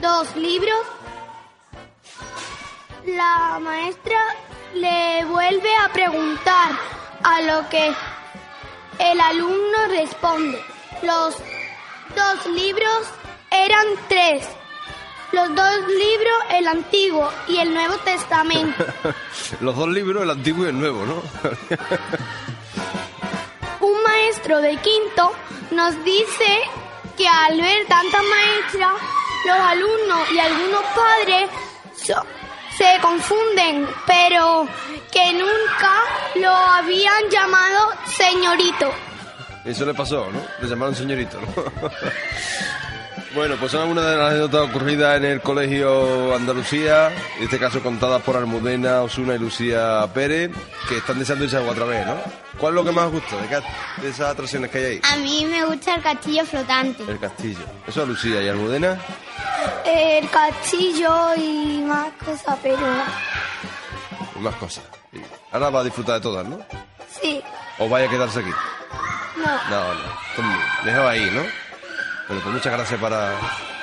[0.00, 0.80] dos libros.
[3.06, 4.20] La maestra
[4.74, 6.72] le vuelve a preguntar
[7.22, 7.92] a lo que
[8.98, 10.62] el alumno responde.
[11.02, 11.36] Los
[12.14, 13.08] dos libros
[13.50, 14.46] eran tres.
[15.32, 18.84] Los dos libros, el Antiguo y el Nuevo Testamento.
[19.60, 21.22] Los dos libros, el antiguo y el nuevo, ¿no?
[23.86, 25.32] Un maestro de quinto
[25.70, 26.62] nos dice
[27.18, 28.92] que al ver tantas maestras,
[29.44, 31.50] los alumnos y algunos padres
[32.02, 32.24] so-
[32.78, 34.66] se confunden, pero
[35.12, 35.92] que nunca
[36.36, 38.90] lo habían llamado señorito.
[39.64, 40.40] Eso le pasó, ¿no?
[40.62, 41.90] Le llamaron señorito, ¿no?
[43.34, 47.82] Bueno, pues son algunas de las anécdotas ocurridas en el Colegio Andalucía, en este caso
[47.82, 50.50] contadas por Almudena, Osuna y Lucía Pérez,
[50.88, 52.16] que están deseando irse a otra vez, ¿no?
[52.58, 55.00] ¿Cuál es lo que más os gusta de, esas atracciones que hay ahí?
[55.02, 57.02] A mí me gusta el castillo flotante.
[57.06, 57.64] El castillo.
[57.86, 58.98] Eso es Lucía y Almudena.
[59.84, 62.78] El castillo y más cosas, pero
[64.36, 64.84] y más cosas.
[65.52, 66.58] Ahora va a disfrutar de todas, ¿no?
[67.20, 67.42] sí,
[67.78, 68.50] ¿O vaya a quedarse aquí?
[69.36, 69.70] no.
[69.70, 70.84] No, no.
[70.84, 71.67] Dejado ahí, ¿no?
[72.28, 73.38] Bueno, pues muchas gracias para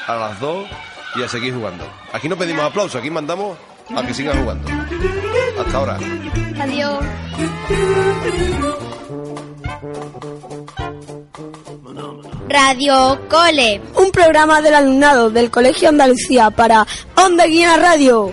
[0.07, 0.67] a las dos
[1.15, 1.83] y a seguir jugando.
[2.13, 3.57] Aquí no pedimos aplausos, aquí mandamos
[3.95, 4.67] a que sigan jugando.
[5.59, 5.97] Hasta ahora.
[6.59, 7.05] Adiós.
[12.47, 13.81] Radio Cole.
[13.95, 18.31] Un programa del alumnado del Colegio Andalucía para Onda Guía Radio.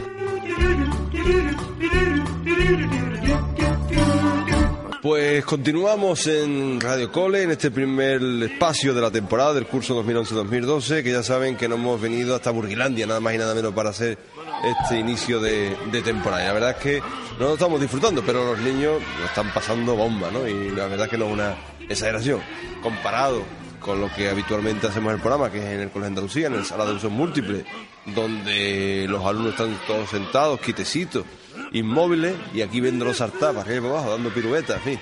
[5.02, 11.02] Pues continuamos en Radio Cole, en este primer espacio de la temporada del curso 2011-2012,
[11.02, 13.90] que ya saben que no hemos venido hasta Burguilandia, nada más y nada menos para
[13.90, 14.16] hacer
[14.62, 16.44] este inicio de, de temporada.
[16.44, 19.96] Y la verdad es que no lo estamos disfrutando, pero los niños lo están pasando
[19.96, 20.46] bomba, ¿no?
[20.46, 21.56] Y la verdad es que no es una
[21.88, 22.40] exageración.
[22.80, 23.42] Comparado
[23.80, 26.46] con lo que habitualmente hacemos en el programa, que es en el Colegio de Andalucía,
[26.46, 27.64] en el sala de usos múltiples,
[28.06, 31.24] donde los alumnos están todos sentados, quitecitos,
[31.72, 34.98] inmóviles, y aquí viendo los para arriba abajo, dando piruetas, en.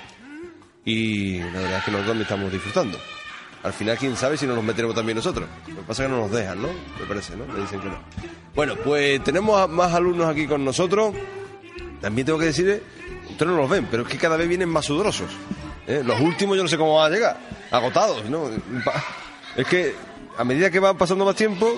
[0.83, 2.97] Y la verdad es que nosotros me estamos disfrutando.
[3.63, 5.47] Al final, quién sabe si nos los meteremos también nosotros.
[5.67, 6.69] Lo que pasa es que no nos dejan, ¿no?
[6.99, 7.45] Me parece, ¿no?
[7.45, 7.99] Me dicen que no.
[8.55, 11.13] Bueno, pues tenemos más alumnos aquí con nosotros.
[12.01, 12.81] También tengo que decirles,
[13.29, 15.29] ustedes no los ven, pero es que cada vez vienen más sudorosos.
[15.85, 16.01] ¿eh?
[16.03, 17.39] Los últimos yo no sé cómo van a llegar.
[17.69, 18.49] Agotados, ¿no?
[19.55, 19.93] Es que
[20.37, 21.69] a medida que va pasando más tiempo,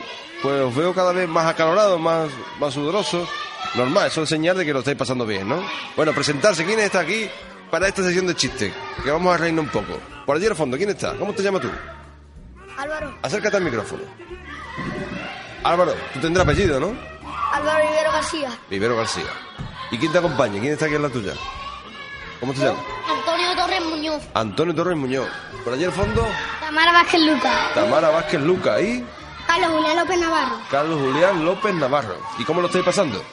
[0.43, 3.27] pues os veo cada vez más acalorados, más, más sudorosos.
[3.75, 5.63] Normal, eso es señal de que lo estáis pasando bien, ¿no?
[5.95, 6.63] Bueno, presentarse.
[6.63, 7.27] ¿Quién está aquí
[7.71, 8.71] para esta sesión de chistes?
[9.03, 9.99] Que vamos a reírnos un poco.
[10.25, 11.13] Por allí al fondo, ¿quién está?
[11.15, 11.71] ¿Cómo te llamas tú?
[12.77, 13.17] Álvaro.
[13.21, 14.03] Acércate al micrófono.
[15.63, 16.93] Álvaro, tú tendrás apellido, ¿no?
[17.51, 18.49] Álvaro Rivero García.
[18.69, 19.25] Rivero García.
[19.91, 20.59] ¿Y quién te acompaña?
[20.59, 21.33] ¿Quién está aquí en la tuya?
[22.39, 22.81] ¿Cómo te llamas?
[23.09, 24.23] Antonio Torres Muñoz.
[24.33, 25.27] Antonio Torres Muñoz.
[25.63, 26.27] Por allí al fondo,
[26.59, 27.73] Tamara Vázquez Lucas.
[27.73, 29.05] Tamara Vázquez Luca y
[29.47, 30.55] Carlos Julián López Navarro.
[30.69, 32.17] Carlos Julián López Navarro.
[32.37, 33.23] ¿Y cómo lo estáis pasando?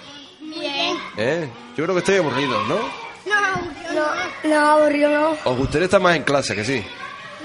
[1.17, 1.49] ¿Eh?
[1.77, 2.77] Yo creo que estáis aburridos, ¿no?
[3.27, 4.07] No,
[4.45, 5.37] No, aburrido no.
[5.45, 6.85] ¿Os gustaría estar más en clase, que sí?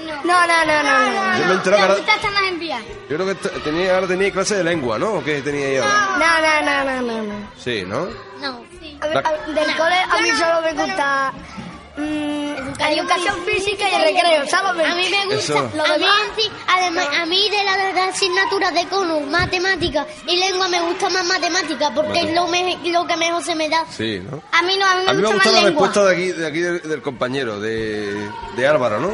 [0.04, 0.14] No,
[0.46, 0.98] no, no, no.
[1.10, 1.38] no.
[1.38, 2.60] Yo me he enterado que Me ahora, más en
[3.08, 5.14] yo creo que t- tenía, ahora teníais clase de lengua, ¿no?
[5.14, 6.16] ¿O qué teníais ahora?
[6.18, 7.50] No, no, no, no, no, no.
[7.56, 8.06] Sí, ¿no?
[8.40, 8.98] No, sí.
[9.00, 11.32] A ver, a- del cole a mí solo me gusta
[11.96, 14.86] educación física y el recreo, ¿sabes?
[14.86, 15.58] A mí me gusta, Eso.
[15.58, 16.04] a mí,
[16.68, 21.24] además, a mí de las de asignaturas de cono, matemática y lengua me gusta más
[21.26, 23.84] matemática porque es lo, me- lo que mejor se me da.
[23.90, 24.42] Sí, ¿no?
[24.52, 25.86] A mí no, a mí me A mí me gusta gusta más la lengua.
[25.86, 29.10] respuesta de aquí, de aquí del, del compañero, de, de Álvaro, ¿no?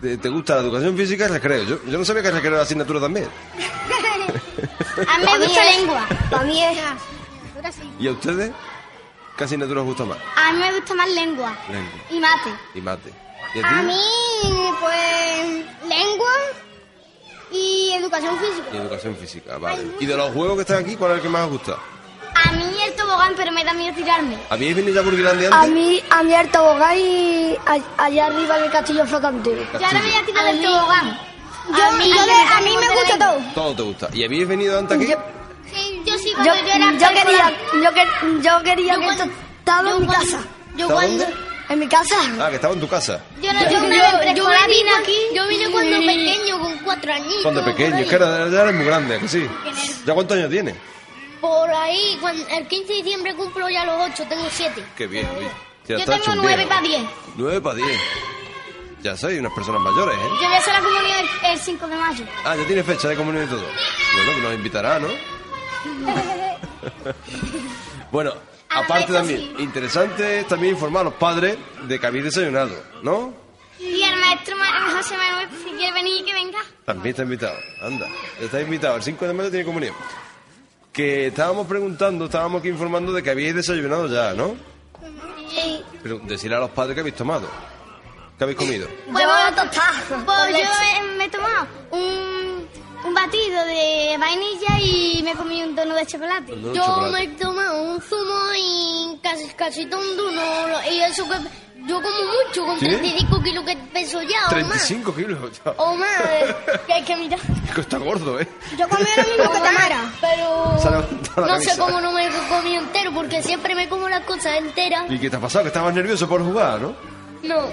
[0.00, 1.64] De- ¿Te gusta la educación física y recreo?
[1.64, 3.28] Yo, yo no sabía que recreo era asignatura también.
[5.08, 6.06] A mí me gusta lengua.
[6.30, 6.78] Para mí es...
[7.98, 8.50] ¿Y a ustedes?
[9.36, 10.18] ¿Qué asignatura os gusta más?
[10.36, 12.50] A mí me gusta más lengua Lengua y mate.
[12.74, 13.12] y mate.
[13.54, 13.68] ¿Y a ti?
[13.74, 14.00] A mí,
[14.80, 16.30] pues, lengua
[17.50, 18.76] y educación Y física.
[18.76, 19.86] educación física, vale.
[20.00, 21.76] ¿Y de los juegos que están aquí, cuál es el que más os gusta?
[22.34, 24.36] A mí el tobogán, pero me da miedo tirarme.
[24.50, 25.74] ¿Habíais venido ya a Burguilandia A antes?
[25.74, 29.50] mí, a mí el tobogán y a- allá arriba en el castillo flotante.
[29.72, 31.18] Yo ahora me voy a tirar del tobogán.
[31.76, 33.38] Yo- a mí, yo de- a mí me gusta todo.
[33.54, 34.08] Todo te gusta.
[34.12, 35.06] ¿Y habíais venido antes aquí?
[35.10, 35.16] Yo,
[36.04, 39.24] yo sí, yo, cuando yo, era yo quería, yo, que- yo quería Yo que cuando-
[39.24, 40.38] esto estaba en mi cuando- casa.
[40.76, 41.24] Yo ¿Está cuando...
[41.66, 42.14] En mi casa.
[42.40, 43.22] Ah, que estaba en tu casa.
[43.40, 45.16] Yo, no, yo, yo, yo me vine aquí.
[45.34, 47.42] Yo vine cuando pequeño, con cuatro añitos.
[47.42, 49.48] Cuando pequeño, que ahora ya eres muy grande, ¿a que sí?
[50.04, 50.74] ¿Ya cuántos años tienes?
[51.40, 54.84] Por ahí, cuando, el 15 de diciembre cumplo ya los ocho, tengo siete.
[54.94, 55.50] Qué bien, bien.
[55.86, 57.02] Ya Yo está tengo nueve para diez.
[57.36, 58.00] Nueve para diez.
[59.02, 60.28] Ya sois unas personas mayores, ¿eh?
[60.40, 61.04] Yo voy a hacer la comunión
[61.44, 62.24] el, el 5 de mayo.
[62.44, 63.62] Ah, ya tiene fecha de comunión y todo.
[64.16, 65.08] Bueno, que nos invitará, ¿no?
[68.12, 68.32] bueno,
[68.68, 69.54] aparte vez, también, sí.
[69.62, 73.32] interesante es también informar a los padres de que habéis desayunado, ¿no?
[73.78, 76.58] Y el maestro Ma- José Manuel, si quiere venir, que venga.
[76.84, 77.56] También está invitado.
[77.82, 78.06] Anda,
[78.40, 78.96] está invitado.
[78.96, 79.94] El 5 de mayo tiene comunión.
[80.92, 84.54] Que estábamos preguntando, estábamos aquí informando de que habíais desayunado ya, ¿no?
[85.50, 85.82] Sí.
[86.02, 87.48] Pero decirle a los padres que habéis tomado.
[88.38, 88.88] ¿Qué habéis comido?
[89.12, 89.26] Pues,
[90.24, 92.68] pues yo me he tomado un,
[93.04, 96.52] un batido de vainilla y me he comido un tono de chocolate.
[96.52, 97.12] Dono de yo chocolate.
[97.12, 100.42] me he tomado un zumo y casi, casi todo un dono.
[100.90, 101.36] Y eso que
[101.86, 102.86] yo como mucho, con ¿Sí?
[102.86, 104.86] 35 kilos que peso ya, o más.
[104.86, 105.38] 35 kilos.
[105.64, 105.70] ya.
[105.76, 106.08] O más,
[106.86, 107.38] que hay que mirar.
[107.74, 108.48] Que está gordo, ¿eh?
[108.78, 113.42] Yo comí lo mismo que Tamara, pero no sé cómo no me comí entero, porque
[113.42, 115.04] siempre me como las cosas enteras.
[115.10, 115.64] ¿Y qué te ha pasado?
[115.64, 116.94] Que estabas nervioso por jugar, ¿no?
[117.42, 117.68] No,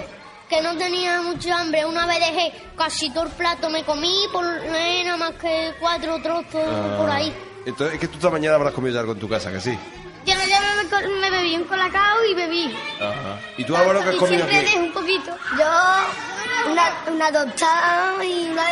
[0.52, 1.86] que no tenía mucha hambre.
[1.86, 6.20] Una vez dejé casi todo el plato, me comí por eh, nada más que cuatro
[6.22, 6.96] trozos Ah.
[6.98, 7.32] por ahí.
[7.64, 9.78] Entonces, es que tú esta mañana habrás comido ya algo en tu casa, que sí.
[10.26, 12.74] Yo me, co- me bebí un colacao y bebí.
[13.00, 13.40] Ajá.
[13.56, 14.78] ¿Y tú, Álvaro, qué has comido siempre aquí?
[14.78, 15.30] un poquito.
[15.58, 18.64] Yo, una, una tostada y una.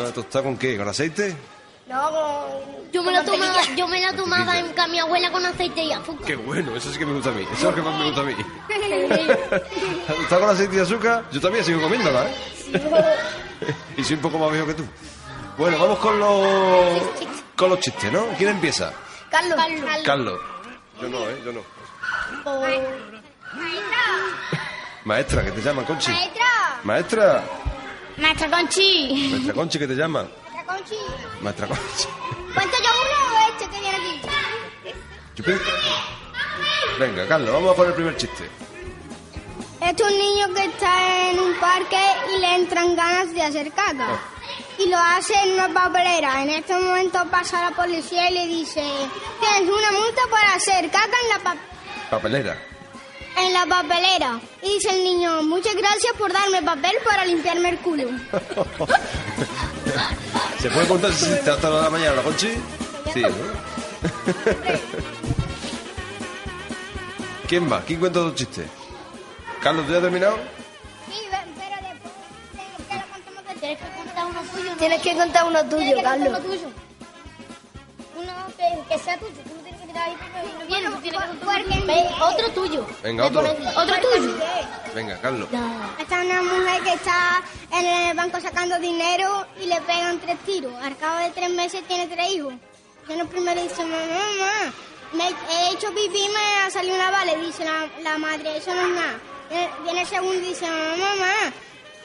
[0.00, 0.76] ¿Una tostada con qué?
[0.76, 1.36] ¿Con aceite?
[1.90, 2.92] No, con...
[2.92, 6.24] Yo me la tomaba, yo me la tomaba en mi abuela con aceite y azúcar.
[6.24, 7.42] Qué bueno, eso sí que me gusta a mí.
[7.42, 8.34] Eso es lo que más me gusta a mí.
[10.08, 11.24] ¿La tostada con aceite y azúcar?
[11.32, 12.34] Yo también sigo comiéndola, ¿eh?
[13.96, 14.84] y soy un poco más viejo que tú.
[15.58, 17.02] Bueno, vamos con los,
[17.56, 18.24] con los chistes, ¿no?
[18.38, 18.92] ¿Quién empieza?
[19.28, 19.58] Carlos.
[20.04, 20.40] Carlos.
[21.00, 21.42] Yo no, ¿eh?
[21.44, 21.60] Yo no.
[25.04, 26.12] Maestra, que te llama, Conchi.
[26.84, 27.42] Maestra.
[28.16, 29.28] Maestra Conchi.
[29.32, 30.26] Maestra Conchi, que te llama.
[30.70, 31.00] Conchi.
[31.40, 32.06] Maestra Conchi.
[32.54, 34.14] ¿Cuento yo uno o este que viene aquí?
[36.98, 38.48] Venga, Carlos, vamos a poner el primer chiste.
[39.80, 41.98] Este es un niño que está en un parque
[42.34, 44.20] y le entran ganas de hacer caca.
[44.78, 46.42] Y lo hace en una papelera.
[46.42, 48.82] En este momento pasa la policía y le dice,
[49.40, 51.56] tienes una multa por hacer caca en la, pa-
[52.10, 52.56] Papelera.
[53.38, 54.38] en la papelera.
[54.62, 58.04] Y dice el niño, muchas gracias por darme papel para limpiarme el culo.
[60.60, 62.48] ¿Se puede contar si te hasta la mañana, la Conchi?
[63.14, 63.30] Sí, ¿no?
[67.48, 67.80] ¿Quién va?
[67.82, 68.66] ¿Quién cuenta dos chistes?
[69.62, 70.36] Carlos, ¿tú ya has terminado?
[71.10, 72.12] Sí, pero después
[72.88, 74.76] te, lo contamos Tienes que contar uno tuyo.
[74.78, 76.38] Tienes que contar uno tuyo, Carlos.
[78.88, 79.32] Que, sea tuyo.
[79.44, 82.50] Tú no tienes que tirar ahí porque Bien, tú tienes que contar porque- Ve, otro
[82.50, 82.86] tuyo.
[83.02, 83.40] Venga, otro.
[83.76, 84.34] Otro tuyo.
[84.94, 85.48] Venga, Carlos.
[85.98, 90.72] Está una mujer que está en el banco sacando dinero y le pegan tres tiros.
[90.82, 92.54] Al cabo de tres meses tiene tres hijos.
[93.08, 93.96] Y en el primero dice, mamá,
[94.38, 94.72] mamá,
[95.12, 97.34] me he hecho pipí y me ha salido una bala.
[97.34, 99.18] Dice la, la madre, eso no es nada.
[99.82, 101.52] Viene el segundo y dice, mamá, mamá,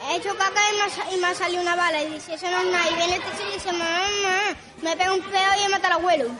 [0.10, 0.76] he hecho caca y
[1.10, 2.02] me, y me ha salido una bala.
[2.04, 2.90] Y dice, eso no es nada.
[2.90, 3.86] Y viene el tercero y dice, mamá,
[4.22, 4.40] mamá,
[4.82, 6.30] me pega un peo y he matado al abuelo.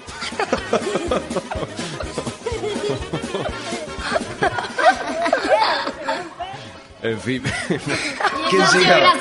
[7.02, 7.44] En fin.
[8.50, 9.14] ¿Quién sigue ahora?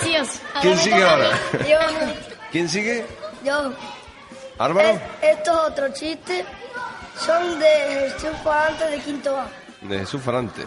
[0.63, 1.31] ¿Quién sigue ahora?
[1.69, 1.79] Yo,
[2.51, 3.05] ¿Quién sigue?
[3.45, 3.73] yo.
[4.59, 4.89] ¿Álvaro?
[4.89, 5.01] Es-
[5.39, 6.47] estos otros chistes
[7.19, 9.49] son de Jesús Farante de Quinto A.
[9.85, 10.63] De Jesús conozco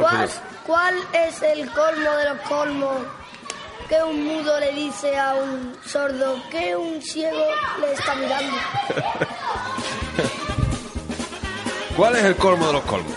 [0.00, 0.30] ¿Cuál.
[0.66, 2.96] ¿Cuál es el colmo de los colmos
[3.86, 7.44] que un mudo le dice a un sordo que un ciego
[7.80, 8.56] le está mirando?
[11.96, 13.12] ¿Cuál es el colmo de los colmos?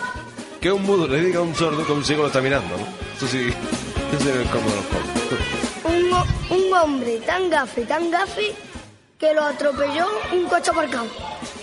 [0.59, 2.85] Que un mudo le diga a un sordo que un ciego lo está mirando, ¿no?
[3.15, 3.47] Eso sí,
[4.19, 5.15] ese es el colmo de los colmos.
[6.49, 8.53] Un, un hombre tan gafe, tan gafe,
[9.17, 11.07] que lo atropelló un coche aparcado.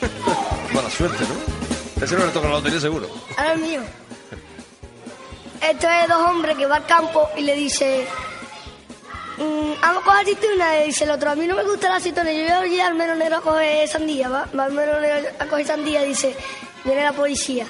[0.72, 1.34] Mala suerte, ¿no?
[2.02, 3.08] Ese no le toca la lotería seguro.
[3.36, 3.80] Ahora es mío.
[5.60, 8.06] Esto es dos hombres que va al campo y le dice...
[9.38, 10.82] "Mm, vamos a coger aceituna.
[10.82, 12.32] Y dice el otro, a mí no me gusta la aceituna.
[12.32, 14.28] Yo voy a ir al melonero a coger sandía.
[14.28, 16.02] Va, va al melonero a coger sandía.
[16.02, 16.34] Dice,
[16.84, 17.66] viene la policía.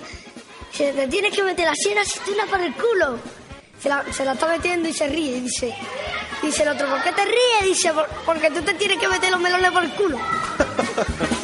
[0.70, 3.18] Dice, te tienes que meter la 100 aceitunas por el culo.
[3.82, 5.40] Se la, se la está metiendo y se ríe.
[5.42, 5.74] Dice,
[6.40, 7.64] dice el otro, ¿por qué te ríes?
[7.64, 10.18] Dice, "Por- porque tú te tienes que meter los melones por el culo.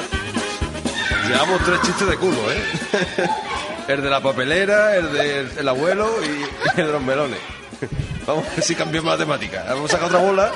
[1.28, 2.62] Llevamos tres chistes de culo, ¿eh?
[3.88, 7.38] El de la papelera, el del el abuelo y el de los melones.
[8.26, 9.64] Vamos a ver si cambiamos la temática.
[9.68, 10.52] Vamos a sacar otra bola.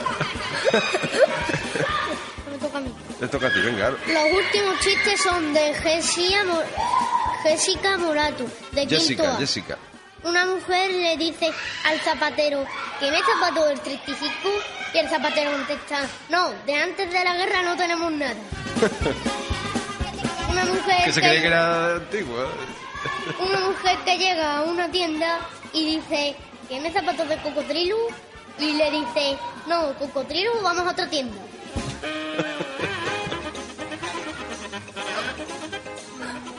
[2.50, 2.92] Me toca a mí.
[3.20, 3.90] Le toca a ti, venga.
[3.90, 3.98] Los
[4.44, 6.62] últimos chistes son de Jessica, Mo-
[7.42, 9.36] Jessica Morato, de Quinto Jessica, A.
[9.36, 9.78] Jessica.
[10.24, 11.50] Una mujer le dice
[11.84, 12.64] al zapatero
[13.00, 14.30] que me zapato del 35
[14.94, 18.34] y el zapatero contesta, no, de antes de la guerra no tenemos nada.
[20.62, 22.46] Una mujer Que se creía que era antigua.
[23.40, 25.38] una mujer que llega a una tienda
[25.72, 26.36] y dice,
[26.68, 27.96] ¿tiene zapatos de cocodrilo?
[28.58, 31.36] Y le dice, no, cocodrilo, vamos a otra tienda.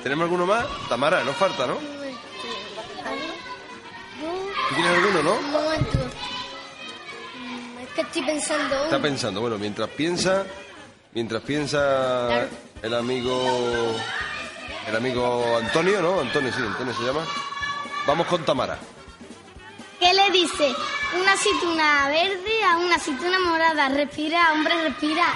[0.01, 0.65] ¿Tenemos alguno más?
[0.89, 1.75] Tamara, nos falta, ¿no?
[4.69, 5.35] ¿Tú tienes alguno, no?
[5.41, 5.55] Mm,
[7.83, 8.83] Es que estoy pensando.
[8.83, 10.45] Está pensando, bueno, mientras piensa,
[11.13, 12.47] mientras piensa
[12.83, 13.95] el amigo,
[14.87, 16.19] el amigo Antonio, ¿no?
[16.19, 17.25] Antonio, sí, Antonio se llama.
[18.05, 18.77] Vamos con Tamara.
[19.99, 20.73] ¿Qué le dice?
[21.19, 23.87] Una aceituna verde a una aceituna morada.
[23.87, 25.25] Respira, hombre, respira.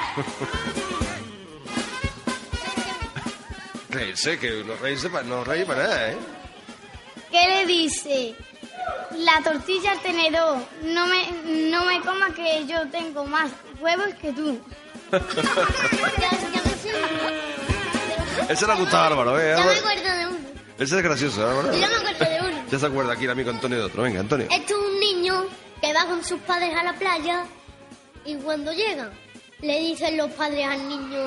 [3.90, 6.18] Reírse, que no reírse para, no reír para nada, ¿eh?
[7.32, 8.36] ¿Qué le dice?
[9.20, 10.58] La tortilla al tenedor.
[10.84, 11.32] No me,
[11.72, 13.50] no me coma que yo tengo más
[13.80, 14.60] huevos que tú.
[18.50, 19.56] Ese le ha gustado a Álvaro, ¿eh?
[19.58, 20.38] Ya me acuerdo de uno.
[20.78, 21.74] Ese es gracioso, ¿eh, Álvaro.
[21.74, 22.64] Yo ya me acuerdo de uno.
[22.70, 24.04] Ya se acuerda aquí el amigo Antonio de otro.
[24.04, 24.48] Venga, Antonio.
[24.50, 25.46] Esto es un niño
[25.82, 27.46] que va con sus padres a la playa
[28.26, 29.12] y cuando llegan
[29.62, 31.20] le dicen los padres al niño,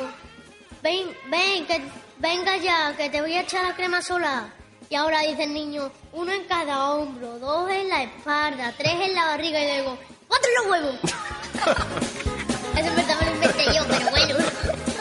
[0.83, 1.83] ven, ven, que
[2.19, 4.53] venga ya, que te voy a echar la crema solar.
[4.89, 9.15] Y ahora dice el niño, uno en cada hombro, dos en la espalda, tres en
[9.15, 10.97] la barriga y luego, cuatro en los huevos.
[12.77, 13.03] Eso me
[13.63, 14.35] inventé yo, pero bueno,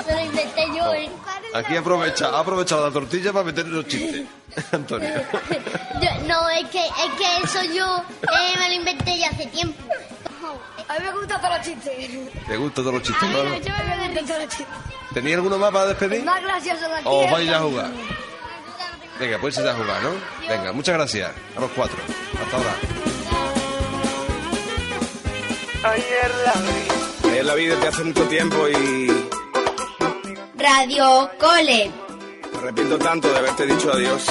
[0.07, 0.93] me lo inventé yo.
[0.93, 1.10] ¿eh?
[1.53, 4.24] Aquí aprovecha, ha aprovechado la tortilla para meter los chistes.
[4.72, 5.10] Antonio.
[6.01, 9.82] Yo- no, es que, es que eso yo eh, me lo inventé ya hace tiempo.
[10.88, 11.93] A mí me gustan todos los chistes.
[12.47, 13.60] ¿Te gustan todos los chistes, Manolo?
[13.62, 14.68] Yo me gustan todos los chistes.
[15.14, 16.24] ¿Tenía alguno más para despedir?
[16.24, 17.03] Más gracioso de aquí.
[17.05, 17.91] ¿O es vais a cuando- jugar?
[19.20, 20.12] Venga, pues ir a jugar, ¿no?
[20.47, 21.97] Venga, muchas gracias a los cuatro.
[22.41, 22.74] Hasta ahora.
[25.84, 27.09] Ayer la vi.
[27.32, 29.08] Ayer la vi desde hace mucho tiempo y
[30.58, 31.92] Radio Cole.
[32.52, 34.26] me arrepiento tanto de haberte dicho adiós.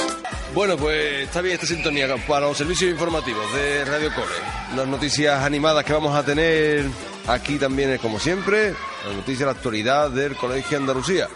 [0.52, 4.34] Bueno, pues está bien esta sintonía para los servicios informativos de Radio Cole.
[4.74, 6.86] Las noticias animadas que vamos a tener
[7.28, 8.74] aquí también, es como siempre,
[9.06, 11.28] las noticias de la actualidad del Colegio Andalucía.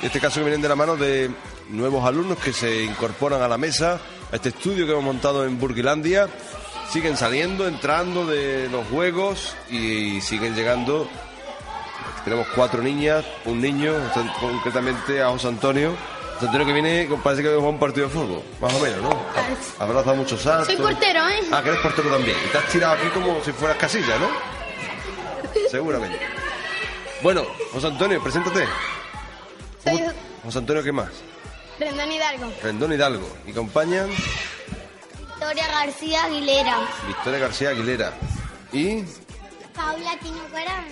[0.00, 1.30] En este caso que vienen de la mano de
[1.70, 4.00] nuevos alumnos que se incorporan a la mesa,
[4.30, 6.28] a este estudio que hemos montado en Burgilandia.
[6.90, 11.08] Siguen saliendo, entrando de los juegos y siguen llegando
[12.28, 13.94] tenemos cuatro niñas, un niño,
[14.38, 15.96] concretamente a José Antonio.
[16.34, 19.18] José Antonio que viene, parece que juega un partido de fútbol, más o menos, ¿no?
[19.78, 20.66] Habrás dado muchos saltos.
[20.66, 21.40] Soy portero, ¿eh?
[21.50, 22.36] Ah, que eres portero también.
[22.44, 24.28] Y te has tirado aquí como si fueras casilla, ¿no?
[25.70, 26.18] Seguramente.
[27.22, 28.66] Bueno, José Antonio, preséntate.
[29.82, 30.04] Soy
[30.44, 31.08] José Antonio, ¿qué más?
[31.80, 32.52] Rendón Hidalgo.
[32.62, 33.28] Rendón Hidalgo.
[33.46, 34.10] Y acompañan
[35.38, 36.76] Victoria García Aguilera.
[37.06, 38.12] Victoria García Aguilera.
[38.72, 39.02] Y
[39.72, 40.84] Paula Tino Guarán.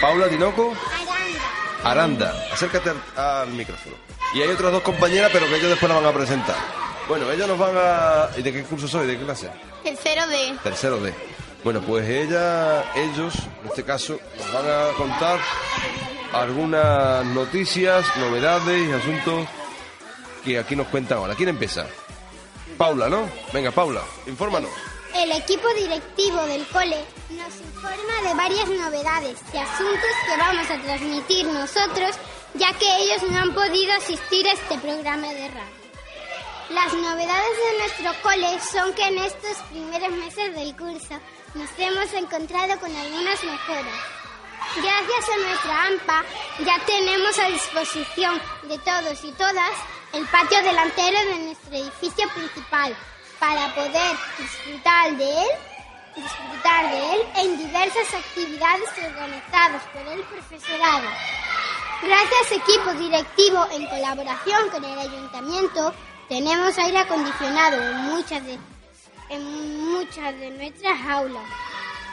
[0.00, 0.74] Paula Tinoco
[1.82, 2.30] Aranda.
[2.30, 2.46] Aranda.
[2.52, 3.96] Acércate al, al micrófono.
[4.34, 6.56] Y hay otras dos compañeras, pero que ellos después la van a presentar.
[7.08, 8.28] Bueno, ellos nos van a...
[8.36, 9.06] ¿Y de qué curso soy?
[9.06, 9.50] ¿De qué clase?
[9.82, 11.14] Tercero de Tercero D.
[11.64, 15.40] Bueno, pues ella, ellos, en este caso, nos van a contar
[16.32, 19.46] algunas noticias, novedades y asuntos
[20.44, 21.34] que aquí nos cuentan ahora.
[21.34, 21.86] ¿Quién empieza?
[22.82, 23.30] Paula, ¿no?
[23.52, 24.68] Venga, Paula, infórmanos.
[25.14, 26.96] El equipo directivo del cole
[27.30, 32.16] nos informa de varias novedades y asuntos que vamos a transmitir nosotros,
[32.54, 35.76] ya que ellos no han podido asistir a este programa de radio.
[36.70, 41.20] Las novedades de nuestro cole son que en estos primeros meses del curso
[41.54, 44.00] nos hemos encontrado con algunas mejoras.
[44.74, 46.24] Gracias a nuestra AMPA
[46.66, 49.70] ya tenemos a disposición de todos y todas
[50.12, 52.96] el patio delantero de nuestro edificio principal
[53.38, 55.48] para poder disfrutar de él,
[56.16, 61.08] disfrutar de él en diversas actividades organizadas por el profesorado.
[62.02, 65.94] Gracias equipo directivo en colaboración con el ayuntamiento
[66.28, 68.58] tenemos aire acondicionado en muchas de
[69.30, 71.44] en muchas de nuestras aulas.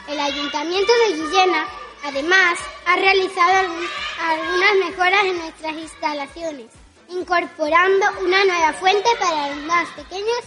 [0.08, 1.66] El Ayuntamiento de Guillena,
[2.02, 3.88] además, ha realizado algún-
[4.18, 6.66] algunas mejoras en nuestras instalaciones,
[7.10, 10.40] incorporando una nueva fuente para los más pequeños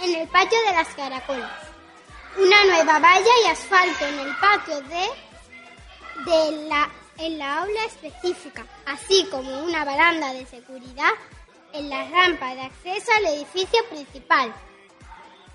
[0.00, 1.50] en el patio de las caracolas,
[2.36, 8.66] una nueva valla y asfalto en el patio de, de la, en la aula específica,
[8.86, 11.12] así como una baranda de seguridad
[11.72, 14.52] en la rampa de acceso al edificio principal.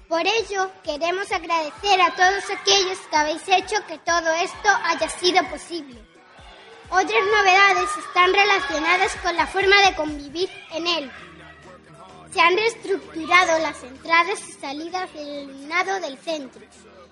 [0.08, 5.44] Por ello, queremos agradecer a todos aquellos que habéis hecho que todo esto haya sido
[5.50, 6.07] posible.
[6.90, 11.12] Otras novedades están relacionadas con la forma de convivir en él.
[12.32, 16.62] Se han reestructurado las entradas y salidas del alumnado del centro,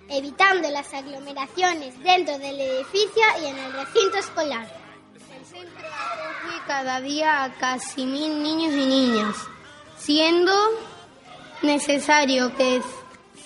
[0.10, 4.68] evitando las aglomeraciones dentro del edificio y en el recinto escolar.
[5.34, 9.36] El centro acoge cada día a casi mil niños y niñas,
[9.98, 10.54] siendo
[11.62, 12.82] necesario que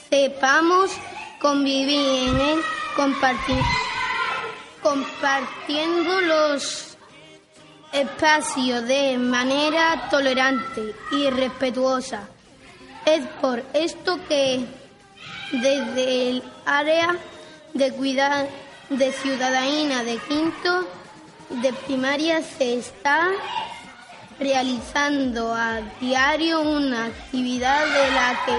[0.09, 0.91] sepamos
[1.39, 2.63] convivir en él
[2.95, 3.65] comparti-
[4.81, 6.97] compartiendo los
[7.91, 12.27] espacios de manera tolerante y respetuosa.
[13.05, 14.65] Es por esto que
[15.51, 17.15] desde el área
[17.73, 18.47] de cuidar
[18.89, 20.87] de ciudadanía de quinto
[21.49, 23.27] de primaria se está
[24.39, 28.57] realizando a diario una actividad de la que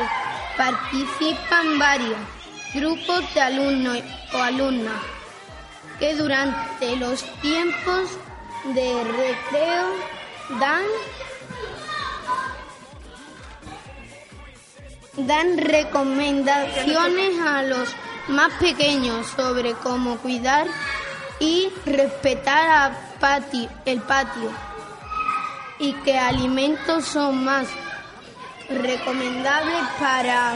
[0.57, 2.19] participan varios
[2.75, 3.99] grupos de alumnos
[4.33, 5.20] o alumnas
[6.01, 8.11] que durante los tiempos
[8.75, 9.87] de recreo
[10.59, 10.83] dan
[15.17, 17.89] dan recomendaciones a los
[18.29, 20.67] más pequeños sobre cómo cuidar
[21.41, 24.51] y respetar a pati- el patio
[25.79, 27.67] y qué alimentos son más
[28.69, 30.53] recomendables para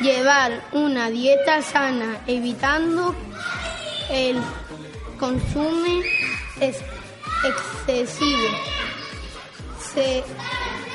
[0.00, 3.14] llevar una dieta sana, evitando
[4.10, 4.40] el
[5.18, 6.02] consumo
[6.60, 6.82] ex-
[7.44, 8.48] excesivo
[9.92, 10.24] se-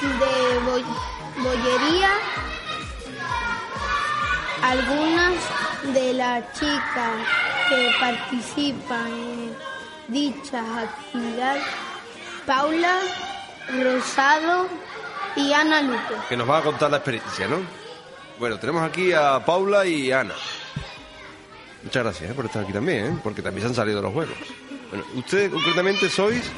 [0.02, 2.10] de bo- bollería.
[4.64, 5.34] Algunas
[5.94, 7.28] de las chicas
[7.70, 9.58] que participan en
[10.08, 11.64] dichas actividades,
[12.46, 13.00] Paula,
[13.82, 14.68] Rosado
[15.36, 16.16] y Ana Luque.
[16.30, 17.58] Que nos va a contar la experiencia, ¿no?
[18.40, 20.34] Bueno, tenemos aquí a Paula y Ana.
[21.84, 22.34] Muchas gracias ¿eh?
[22.34, 23.20] por estar aquí también, ¿eh?
[23.24, 24.36] porque también se han salido los juegos.
[24.90, 26.52] Bueno, ustedes concretamente sois...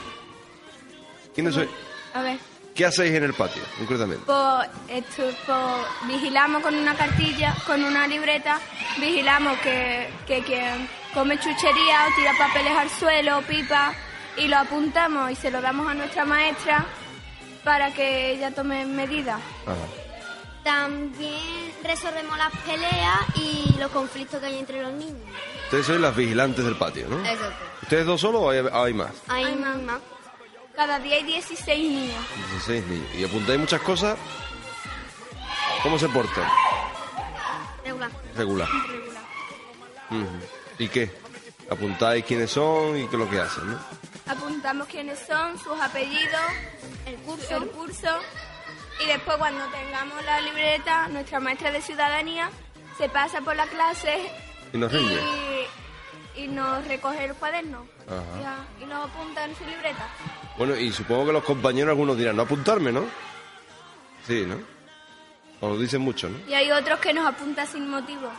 [1.33, 1.69] ¿Quiénes sois?
[2.13, 2.37] A ver,
[2.75, 4.23] ¿Qué hacéis en el patio, concretamente?
[4.25, 8.59] pues, esto, pues, vigilamos con una cartilla, con una libreta,
[8.99, 13.93] vigilamos que, que quien come chuchería o tira papeles al suelo pipa
[14.37, 16.85] y lo apuntamos y se lo damos a nuestra maestra
[17.63, 19.39] para que ella tome medidas.
[19.65, 20.02] Ajá.
[20.63, 25.21] También resolvemos las peleas y los conflictos que hay entre los niños.
[25.65, 27.19] Ustedes sois las vigilantes del patio, ¿no?
[27.19, 27.65] Exacto.
[27.81, 29.11] ¿Ustedes dos solos o hay, hay más?
[29.27, 29.99] Hay más.
[30.75, 32.25] Cada día hay 16 niños.
[32.51, 33.07] 16 niños.
[33.15, 34.17] ¿Y apuntáis muchas cosas?
[35.83, 36.47] ¿Cómo se portan?
[37.83, 38.11] Regular.
[38.35, 38.69] Regular.
[40.79, 41.11] ¿Y qué?
[41.69, 43.79] Apuntáis quiénes son y qué es lo que hacen, ¿no?
[44.25, 46.41] Apuntamos quiénes son, sus apellidos,
[47.05, 48.07] el curso, el curso
[49.03, 52.49] y después cuando tengamos la libreta, nuestra maestra de ciudadanía
[52.97, 54.29] se pasa por la clase
[54.73, 55.19] Y nos rinde.
[56.35, 58.41] y, y nos recoge el cuaderno Ajá.
[58.41, 60.07] ya, y nos apunta en su libreta.
[60.57, 63.05] Bueno, y supongo que los compañeros algunos dirán, no apuntarme, ¿no?
[64.27, 64.55] Sí, ¿no?
[65.61, 66.37] Os lo dicen mucho, ¿no?
[66.47, 68.29] Y hay otros que nos apunta sin motivo.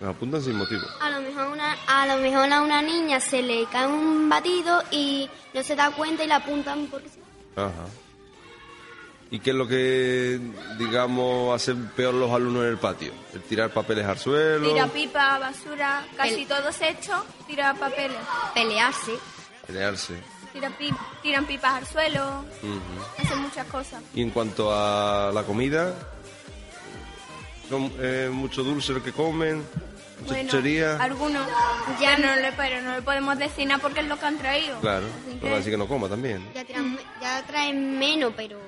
[0.00, 0.82] Nos apuntan sin motivo.
[1.00, 4.82] A lo mejor una, a lo mejor a una niña se le cae un batido
[4.90, 7.20] y no se da cuenta y la apuntan porque sí.
[7.56, 7.70] Ajá.
[9.30, 10.38] ¿Y qué es lo que,
[10.78, 13.12] digamos, hacen peor los alumnos en el patio?
[13.34, 14.68] ¿El tirar papeles al suelo?
[14.72, 18.16] Tira pipa, basura, casi El- todos hechos, tira papeles.
[18.54, 19.12] Pelearse.
[19.66, 20.14] Pelearse.
[20.52, 23.22] Tira pi- tiran pipas al suelo, Ujú.
[23.22, 24.00] hacen muchas cosas.
[24.14, 25.92] Y en cuanto a la comida,
[27.68, 29.56] ¿son eh, mucho dulce lo que comen?
[30.20, 30.96] ¿Mucha Bueno, chuchería?
[31.02, 31.46] algunos.
[32.00, 34.78] Ya no le, pero no le podemos decir nada porque es lo que han traído.
[34.80, 36.48] Claro, Así no que- va a decir que no coma también.
[36.54, 38.58] Ya, tiran me- ya traen menos, pero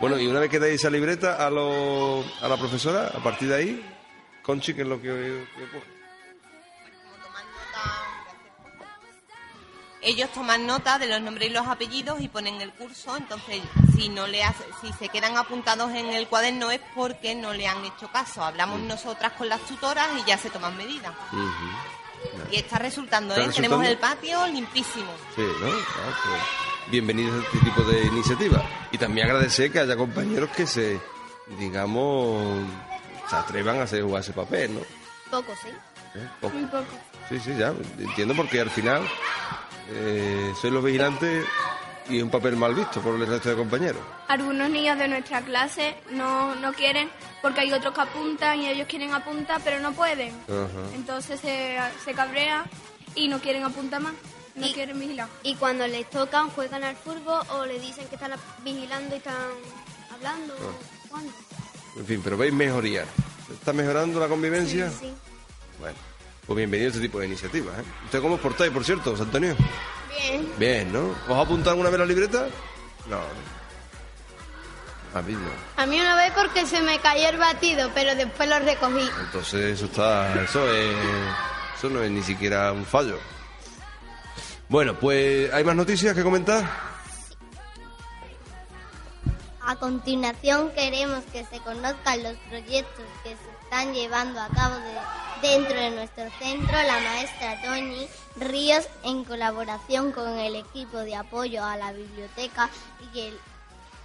[0.00, 3.48] Bueno, y una vez que dais esa libreta a, lo- a la profesora, a partir
[3.48, 3.94] de ahí,
[4.42, 5.98] Conchi, ¿qué es lo que, que coge?
[10.00, 13.60] Ellos toman nota de los nombres y los apellidos y ponen el curso, entonces
[13.96, 17.66] si no le hace, si se quedan apuntados en el cuaderno es porque no le
[17.66, 18.44] han hecho caso.
[18.44, 21.12] Hablamos nosotras con las tutoras y ya se toman medidas.
[22.52, 23.52] Y está resultando, ¿Está ¿eh?
[23.56, 25.10] Tenemos el patio limpísimo.
[25.34, 25.66] Sí, ¿no?
[25.66, 26.42] Ah, pues,
[26.90, 28.62] bienvenidos a este tipo de iniciativa.
[28.92, 30.98] Y también agradecer que haya compañeros que se,
[31.58, 32.66] digamos,
[33.28, 34.80] se atrevan a hacer jugar ese papel, ¿no?
[35.30, 35.68] Poco, sí.
[36.14, 36.28] ¿Eh?
[36.40, 36.54] Poco.
[36.56, 36.86] Muy poco.
[37.28, 37.74] Sí, sí, ya.
[37.98, 39.02] Entiendo porque al final
[39.90, 41.44] eh, soy los vigilantes
[42.08, 44.00] y es un papel mal visto por el resto de compañeros.
[44.28, 47.10] Algunos niños de nuestra clase no, no quieren
[47.42, 50.30] porque hay otros que apuntan y ellos quieren apuntar pero no pueden.
[50.48, 50.94] Ajá.
[50.94, 52.64] Entonces se, se cabrea
[53.14, 54.14] y no quieren apuntar más,
[54.58, 55.28] no Y- quieren vigilar.
[55.42, 58.32] Y cuando les tocan, juegan al fútbol o le dicen que están
[58.62, 59.34] vigilando y están
[60.14, 60.54] hablando.
[61.12, 61.20] Ah.
[61.96, 63.04] En fin, pero veis mejoría.
[63.52, 64.90] ¿Está mejorando la convivencia?
[64.90, 65.12] Sí.
[65.80, 65.96] Bueno,
[66.46, 67.78] pues bienvenido a este tipo de iniciativas.
[67.78, 67.84] ¿eh?
[68.04, 69.56] ¿Usted cómo os portáis, por cierto, José Antonio?
[70.10, 70.52] Bien.
[70.58, 71.14] Bien, ¿no?
[71.28, 72.46] ¿Os ha apuntado alguna vez la libreta?
[73.08, 73.20] No.
[75.14, 75.48] A mí no.
[75.76, 79.08] A mí una vez porque se me cayó el batido, pero después lo recogí.
[79.20, 80.94] Entonces eso está, eso es,
[81.78, 83.18] eso no es ni siquiera un fallo.
[84.68, 86.64] Bueno, pues ¿hay más noticias que comentar?
[89.64, 95.46] A continuación queremos que se conozcan los proyectos que se están llevando a cabo de-
[95.48, 101.62] dentro de nuestro centro la maestra Toñi Ríos en colaboración con el equipo de apoyo
[101.64, 102.70] a la biblioteca
[103.12, 103.38] y el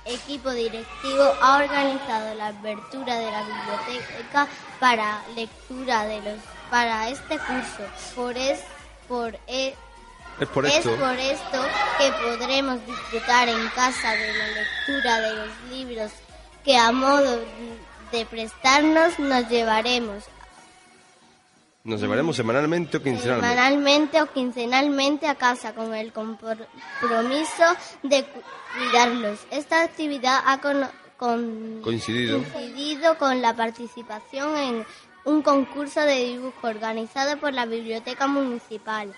[0.05, 4.47] equipo directivo ha organizado la apertura de la biblioteca
[4.81, 6.39] para lectura de los
[6.69, 7.83] para este curso.
[8.15, 8.59] Por es
[9.07, 9.75] por e-
[10.39, 10.95] Es por es esto.
[10.97, 11.65] por esto
[11.99, 16.11] que podremos disfrutar en casa de la lectura de los libros
[16.63, 17.39] que a modo
[18.11, 20.23] de prestarnos nos llevaremos
[21.83, 23.49] Nos llevaremos semanalmente o quincenalmente.
[23.55, 27.65] semanalmente o quincenalmente a casa con el compromiso
[28.03, 28.41] de cu-
[28.77, 29.39] cuidarlos.
[29.51, 32.41] Esta actividad ha con- con- Coincidido.
[32.53, 34.85] coincidido con la participación en
[35.25, 39.13] un concurso de dibujo organizado por la Biblioteca Municipal.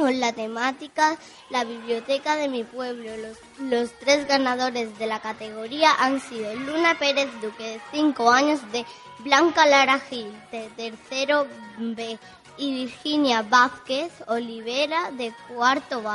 [0.00, 1.18] Con la temática
[1.50, 3.10] La biblioteca de mi pueblo.
[3.18, 8.60] Los, los tres ganadores de la categoría han sido Luna Pérez Duque, de 5 años,
[8.72, 8.86] de
[9.18, 11.46] Blanca Lara Gil, de tercero
[11.78, 12.18] B,
[12.56, 16.08] y Virginia Vázquez Olivera, de cuarto B.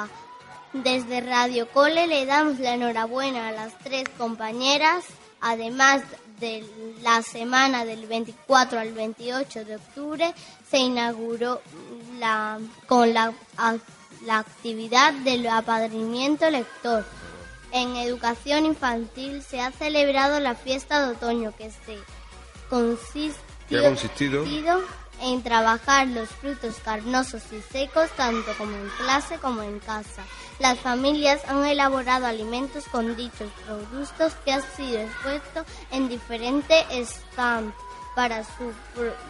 [0.74, 5.06] Desde Radio Cole le damos la enhorabuena a las tres compañeras,
[5.42, 6.02] además
[6.40, 6.66] de
[7.02, 10.34] la semana del 24 al 28 de octubre
[10.70, 11.62] se inauguró
[12.20, 13.76] la, con la, a-
[14.26, 17.06] la actividad del apadrinamiento lector.
[17.72, 21.98] En educación infantil se ha celebrado la fiesta de otoño que se
[22.70, 23.40] consiste
[23.70, 24.46] ¿Qué ha consistido?
[25.22, 30.24] en trabajar los frutos carnosos y secos tanto como en clase como en casa.
[30.60, 37.74] Las familias han elaborado alimentos con dichos productos que han sido expuestos en diferentes stands
[38.16, 38.74] para su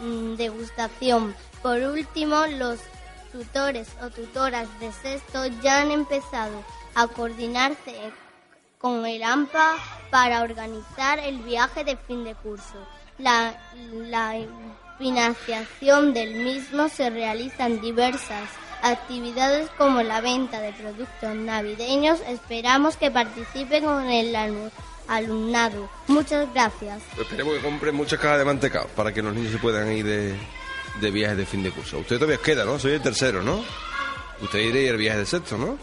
[0.02, 1.36] mm, degustación.
[1.66, 2.78] Por último, los
[3.32, 6.64] tutores o tutoras de sexto ya han empezado
[6.94, 7.96] a coordinarse
[8.78, 9.74] con el AMPA
[10.12, 12.76] para organizar el viaje de fin de curso.
[13.18, 13.60] La,
[13.92, 14.36] la
[15.00, 18.48] financiación del mismo se realiza en diversas
[18.84, 22.20] actividades como la venta de productos navideños.
[22.28, 24.36] Esperamos que participen con el
[25.08, 25.90] alumnado.
[26.10, 27.02] Muchas gracias.
[27.20, 30.36] Esperemos que compren muchas cajas de mantecado para que los niños se puedan ir de,
[31.02, 32.00] de viaje de fin de curso.
[32.00, 32.80] Usted todavía queda, ¿no?
[32.80, 33.64] Soy el tercero, ¿no?
[34.42, 35.78] Usted irá el viaje de sexto, ¿no?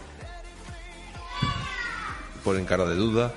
[2.43, 3.33] Ponen cara de duda.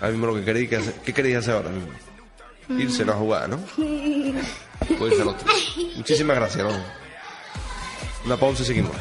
[0.00, 1.92] Ahora mismo lo que queréis que hacer, ¿qué queréis hacer ahora mismo?
[2.68, 3.58] Irse a jugar, ¿no?
[4.98, 5.52] Puede ser otro.
[5.96, 6.84] Muchísimas gracias, ¿no?
[8.24, 8.92] Una pausa y seguimos.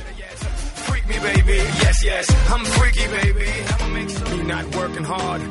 [4.47, 5.41] Not working hard.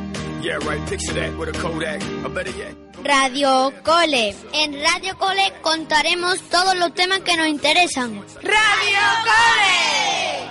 [0.43, 0.85] Yeah, right.
[0.89, 2.03] Picture that with a Kodak.
[2.25, 2.90] Or better yet.
[3.03, 4.35] Radio Cole.
[4.53, 8.21] En Radio Cole contaremos todos los temas que nos interesan.
[8.43, 10.51] Radio Cole.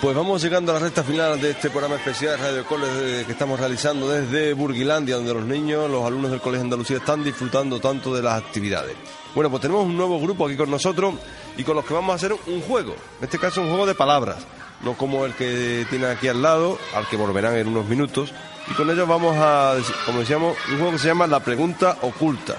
[0.00, 3.32] Pues vamos llegando a la recta final de este programa especial de Radio Cole que
[3.32, 8.14] estamos realizando desde Burguilandia, donde los niños, los alumnos del Colegio Andalucía están disfrutando tanto
[8.14, 8.94] de las actividades.
[9.34, 11.14] Bueno, pues tenemos un nuevo grupo aquí con nosotros
[11.56, 12.94] y con los que vamos a hacer un juego.
[13.18, 14.36] En este caso un juego de palabras,
[14.82, 18.32] no como el que tiene aquí al lado, al que volverán en unos minutos.
[18.70, 22.56] Y con ellos vamos a, como decíamos, un juego que se llama La Pregunta Oculta.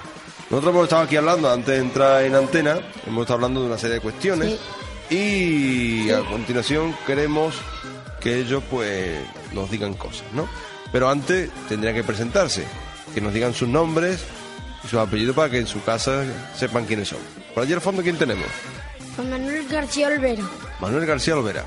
[0.50, 3.76] Nosotros hemos estado aquí hablando antes de entrar en antena, hemos estado hablando de una
[3.76, 4.58] serie de cuestiones
[5.10, 7.54] y a continuación queremos
[8.20, 9.20] que ellos pues
[9.52, 10.48] nos digan cosas, ¿no?
[10.90, 12.66] Pero antes tendrían que presentarse,
[13.14, 14.24] que nos digan sus nombres
[14.84, 16.24] y sus apellidos para que en su casa
[16.56, 17.18] sepan quiénes son.
[17.52, 18.46] Por allí al fondo, ¿quién tenemos?
[19.16, 20.44] Juan Manuel García Olvera.
[20.80, 21.64] Manuel García Olvera.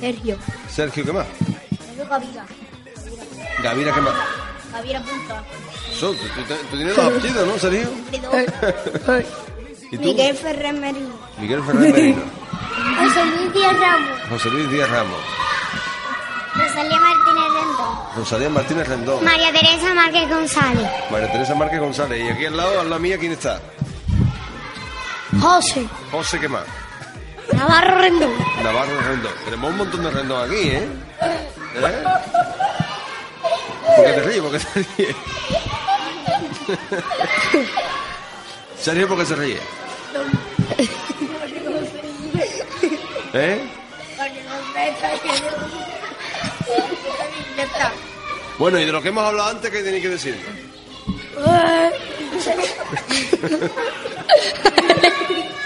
[0.00, 0.38] Sergio.
[0.68, 1.26] Sergio, ¿qué más?
[2.08, 2.44] Gavira.
[3.62, 4.14] Gavira, ¿qué más?
[4.72, 5.44] Gavira Punta.
[5.98, 7.90] So, tú, tú- tú tienes los apellidos, ¿no, Sergio?
[9.92, 10.02] ¿Y tú?
[10.04, 11.14] Miguel Ferrer Merino.
[11.38, 12.22] Miguel Ferrer Merino.
[13.00, 14.20] José Luis Díaz Ramos.
[14.30, 15.18] José Luis Díaz Ramos.
[16.54, 17.98] Rosalía Martínez Rendón.
[18.16, 19.24] Rosalía Martínez Rendón.
[19.24, 20.90] María Teresa Márquez González.
[21.10, 22.24] María Teresa Márquez González.
[22.24, 23.60] Y aquí al lado, a la mía, ¿quién está?
[25.40, 25.86] José.
[26.10, 26.64] José, ¿qué más?
[27.52, 28.32] Navarro Rendón.
[28.62, 29.32] Navarro Rendón.
[29.44, 30.88] Tenemos un montón de Rendón aquí, ¿eh?
[31.76, 32.04] ¿Eh?
[33.96, 34.40] ¿Por qué te ríes?
[34.40, 35.16] ¿Por qué te ríes?
[38.80, 39.58] Sergio, ¿por qué se ríe?
[43.34, 43.60] ¿Eh?
[48.58, 50.36] Bueno, y de lo que hemos hablado antes, ¿qué tenéis que decir?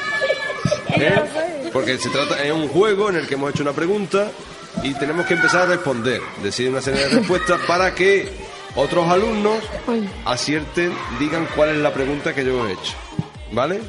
[0.96, 1.70] ¿Eh?
[1.72, 4.30] Porque se trata es un juego en el que hemos hecho una pregunta
[4.82, 8.30] y tenemos que empezar a responder, decir una serie de respuestas para que
[8.76, 9.58] otros alumnos
[10.24, 12.94] acierten, digan cuál es la pregunta que yo he hecho.
[13.52, 13.80] ¿Vale?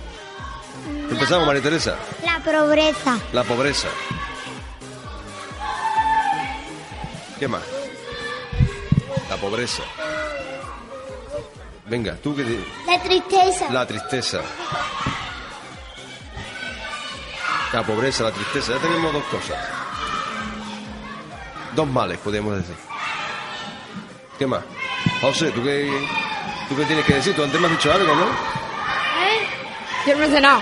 [1.09, 1.97] Empezamos, María Teresa.
[2.23, 3.17] La pobreza.
[3.33, 3.87] La pobreza.
[7.39, 7.63] ¿Qué más?
[9.29, 9.83] La pobreza.
[11.87, 12.43] Venga, tú que
[12.87, 13.69] La tristeza.
[13.71, 14.41] La tristeza.
[17.73, 18.73] La pobreza, la tristeza.
[18.73, 19.57] Ya tenemos dos cosas.
[21.75, 22.75] Dos males, podríamos decir.
[24.39, 24.63] ¿Qué más?
[25.21, 25.91] José, ¿tú qué,
[26.69, 27.35] ¿tú qué tienes que decir?
[27.35, 28.25] Tú antes me has dicho algo, ¿no?
[30.07, 30.61] Yo no he cenado.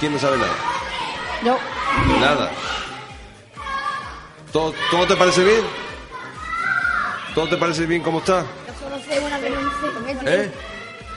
[0.00, 0.54] ¿Quién no sabe nada?
[1.44, 1.58] Yo.
[2.20, 2.50] Nada.
[4.52, 5.62] ¿Todo, ¿Todo te parece bien?
[7.34, 8.42] ¿Todo te parece bien como está?
[8.42, 9.60] Yo solo sé una que no
[10.22, 10.44] sé.
[10.44, 10.52] ¿Eh?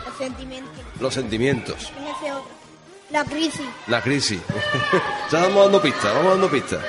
[0.05, 0.85] Los sentimientos.
[0.99, 1.91] Los sentimientos.
[2.21, 2.31] Sé.
[3.09, 3.65] La crisis.
[3.87, 4.41] La crisis.
[5.31, 6.83] ya vamos dando pistas, vamos dando pistas.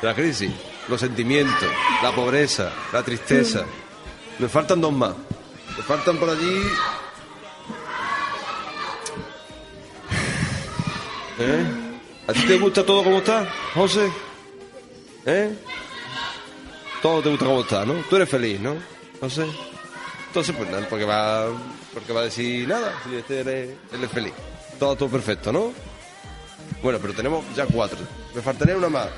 [0.00, 0.50] La crisis,
[0.88, 1.68] los sentimientos,
[2.02, 3.62] la pobreza, la tristeza.
[3.62, 4.42] Mm.
[4.42, 5.14] Me faltan dos más.
[5.76, 6.62] Me faltan por allí.
[11.38, 11.64] ¿Eh?
[12.26, 14.10] ¿A ti te gusta todo como está, José?
[15.26, 15.54] ¿Eh?
[17.02, 17.94] Todo te gusta como está, ¿no?
[18.08, 18.76] Tú eres feliz, ¿no?
[19.20, 19.46] José.
[20.28, 21.46] Entonces, pues nada, porque va,
[21.92, 22.94] porque va a decir nada.
[23.04, 24.32] Si este eres, eres feliz.
[24.78, 25.72] Todo, todo perfecto, ¿no?
[26.82, 27.98] Bueno, pero tenemos ya cuatro.
[28.34, 29.08] Me faltaría una más.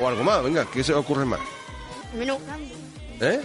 [0.00, 1.40] O algo más, venga, ¿qué se ocurre más?
[2.14, 2.38] Menos
[3.20, 3.40] ¿Eh?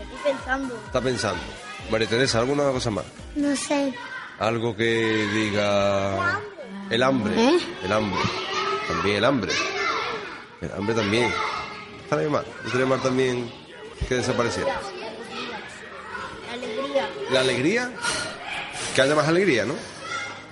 [0.00, 0.74] Estoy pensando.
[0.86, 1.42] Está pensando.
[1.90, 3.04] María Teresa, ¿alguna cosa más?
[3.36, 3.92] No sé.
[4.38, 6.40] Algo que diga...
[6.90, 7.34] El hambre.
[7.36, 7.58] ¿Eh?
[7.84, 8.20] El hambre.
[8.88, 9.52] También el hambre.
[10.60, 11.32] El hambre también.
[12.02, 12.44] Estaría mal.
[12.64, 13.50] Estaría mal también
[14.08, 14.80] que desapareciera.
[16.52, 17.08] Alegría.
[17.30, 17.90] La alegría.
[18.94, 19.74] Que haya más alegría, ¿no?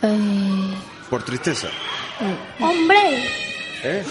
[0.03, 0.75] Eh,
[1.09, 1.69] Por tristeza.
[2.59, 3.29] ¡Hombre!
[3.83, 4.05] ¿Eh?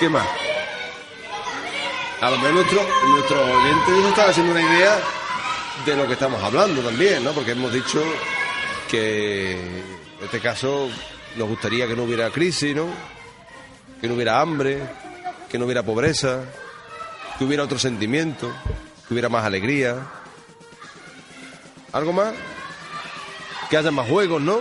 [0.00, 0.26] ¿Qué más?
[2.20, 4.98] A lo mejor nuestro, nuestro oyente nos está haciendo una idea
[5.84, 7.32] de lo que estamos hablando también, ¿no?
[7.32, 8.02] Porque hemos dicho
[8.90, 10.88] que en este caso
[11.36, 12.86] nos gustaría que no hubiera crisis, ¿no?
[14.00, 14.78] Que no hubiera hambre,
[15.50, 16.44] que no hubiera pobreza,
[17.38, 18.50] que hubiera otro sentimiento,
[19.06, 19.96] que hubiera más alegría.
[21.94, 22.34] ¿Algo más?
[23.70, 24.58] Que haya más juegos, ¿no?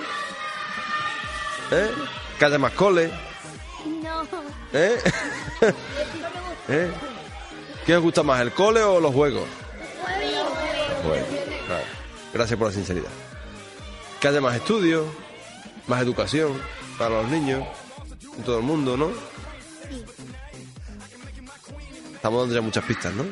[1.71, 1.91] ¿Eh?
[2.37, 3.11] Que haya más coles.
[4.03, 4.21] No.
[4.71, 5.01] ¿Eh?
[6.69, 6.91] ¿Eh?
[7.87, 9.45] ¿Qué os gusta más, el cole o los juegos?
[11.01, 11.83] Claro.
[12.33, 13.09] Gracias por la sinceridad.
[14.21, 15.07] Que haya más estudios,
[15.87, 16.53] más educación
[16.99, 17.65] para los niños,
[18.37, 19.09] en todo el mundo, ¿no?
[22.13, 23.25] Estamos dando ya muchas pistas, ¿no?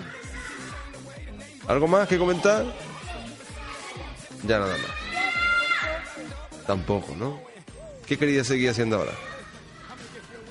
[1.68, 2.66] ¿Algo más que comentar?
[4.44, 4.92] Ya nada más.
[6.66, 7.42] Tampoco, ¿no?
[8.06, 9.14] ¿Qué quería seguir haciendo ahora?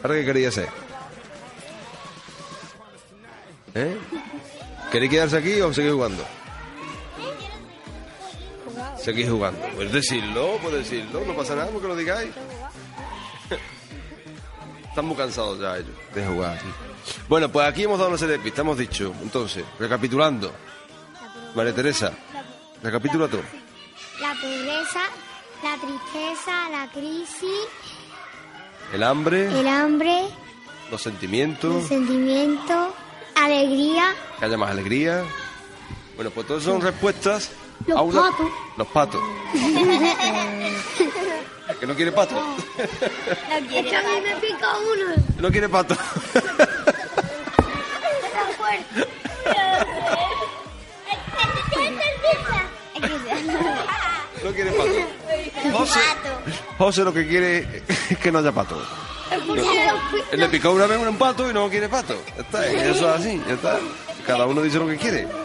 [0.03, 0.68] ¿Ahora qué quería hacer?
[3.74, 3.97] ¿Eh?
[4.91, 6.24] ¿Queréis quedarse aquí o seguir jugando?
[8.99, 9.61] Seguís jugando.
[9.74, 12.30] Puedes decirlo, puedes decirlo, no pasa nada porque lo digáis.
[14.88, 16.66] Están muy cansados ya ellos de jugar aquí.
[17.28, 20.53] Bueno, pues aquí hemos dado una serie de pistas, hemos dicho, entonces, recapitulando.
[21.55, 22.12] María Teresa,
[22.82, 23.38] recapitula tú.
[24.21, 25.01] La pobreza,
[25.62, 27.68] la tristeza, la crisis,
[28.93, 30.25] El hambre, el hambre,
[30.91, 32.95] los sentimientos, sentimiento,
[33.35, 35.25] alegría, que haya más alegría.
[36.16, 37.51] Bueno, pues todas son respuestas
[37.87, 38.21] Los a una...
[38.31, 38.51] patos.
[38.77, 39.23] Los patos.
[41.79, 42.35] ¿Que no quiere pato?
[42.77, 42.89] Es
[43.87, 45.14] que a mí me pica uno.
[45.39, 45.95] ¿No quiere pato?
[54.51, 55.72] No quiere pato.
[55.78, 56.01] José,
[56.76, 58.82] José lo que quiere es que no haya pato.
[60.32, 62.20] Él le picó una vez un pato y no quiere pato.
[62.36, 63.78] Ya está, eso es así, ya está.
[64.26, 65.28] Cada uno dice lo que quiere.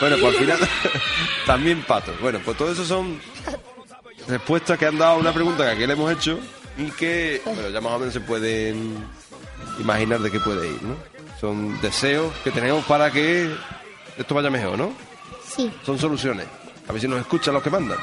[0.00, 0.58] Bueno, pues al final
[1.46, 2.12] también pato.
[2.20, 3.20] Bueno, pues todo eso son
[4.26, 6.38] respuestas que han dado a una pregunta que aquí le hemos hecho
[6.76, 8.96] y que, bueno, ya más o menos se pueden
[9.78, 10.96] imaginar de qué puede ir, ¿no?
[11.40, 13.54] Son deseos que tenemos para que
[14.18, 14.92] esto vaya mejor, ¿no?
[15.46, 15.70] Sí.
[15.84, 16.46] Son soluciones.
[16.88, 17.98] A ver si nos escuchan los que mandan.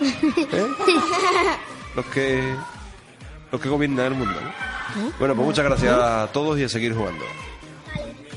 [0.00, 0.66] ¿Eh?
[1.96, 2.54] Los que
[3.50, 5.12] los que gobiernan el mundo, ¿no?
[5.18, 7.24] Bueno, pues muchas gracias a todos y a seguir jugando.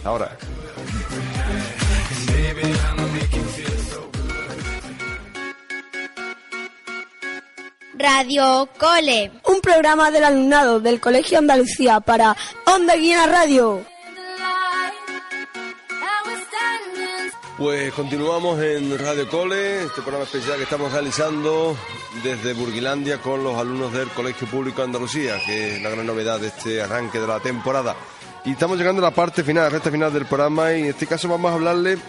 [0.04, 0.36] Ahora.
[7.94, 9.32] Radio Cole.
[9.46, 13.86] Un programa del alumnado del Colegio Andalucía para Onda Guiana Radio.
[17.62, 21.78] Pues continuamos en Radio Cole, este programa especial que estamos realizando
[22.24, 26.48] desde Burguilandia con los alumnos del Colegio Público Andalucía, que es la gran novedad de
[26.48, 27.96] este arranque de la temporada.
[28.46, 31.06] Y estamos llegando a la parte final, la recta final del programa, y en este
[31.06, 32.00] caso vamos a hablarle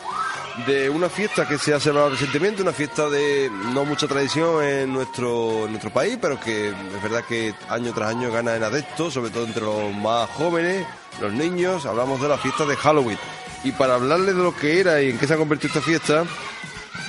[0.66, 4.92] de una fiesta que se ha celebrado recientemente, una fiesta de no mucha tradición en
[4.92, 9.30] nuestro, nuestro país, pero que es verdad que año tras año gana en adeptos, sobre
[9.30, 10.86] todo entre los más jóvenes,
[11.20, 11.86] los niños.
[11.86, 13.18] Hablamos de la fiesta de Halloween.
[13.64, 16.24] Y para hablarle de lo que era y en qué se ha convertido esta fiesta,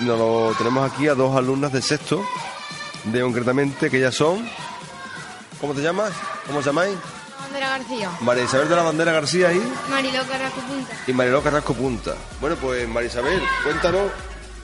[0.02, 2.24] nos lo tenemos aquí a dos alumnas de sexto,
[3.06, 4.48] de concretamente, que ya son.
[5.60, 6.14] ¿Cómo te llamas?
[6.46, 6.96] ¿Cómo os llamáis?
[7.54, 8.12] Bandera García.
[8.22, 10.96] María Isabel de la Bandera García y, Mariló Carrasco Punta.
[11.06, 12.16] y Mariló Carrasco Punta.
[12.42, 14.12] Bueno, pues María Isabel, cuéntanos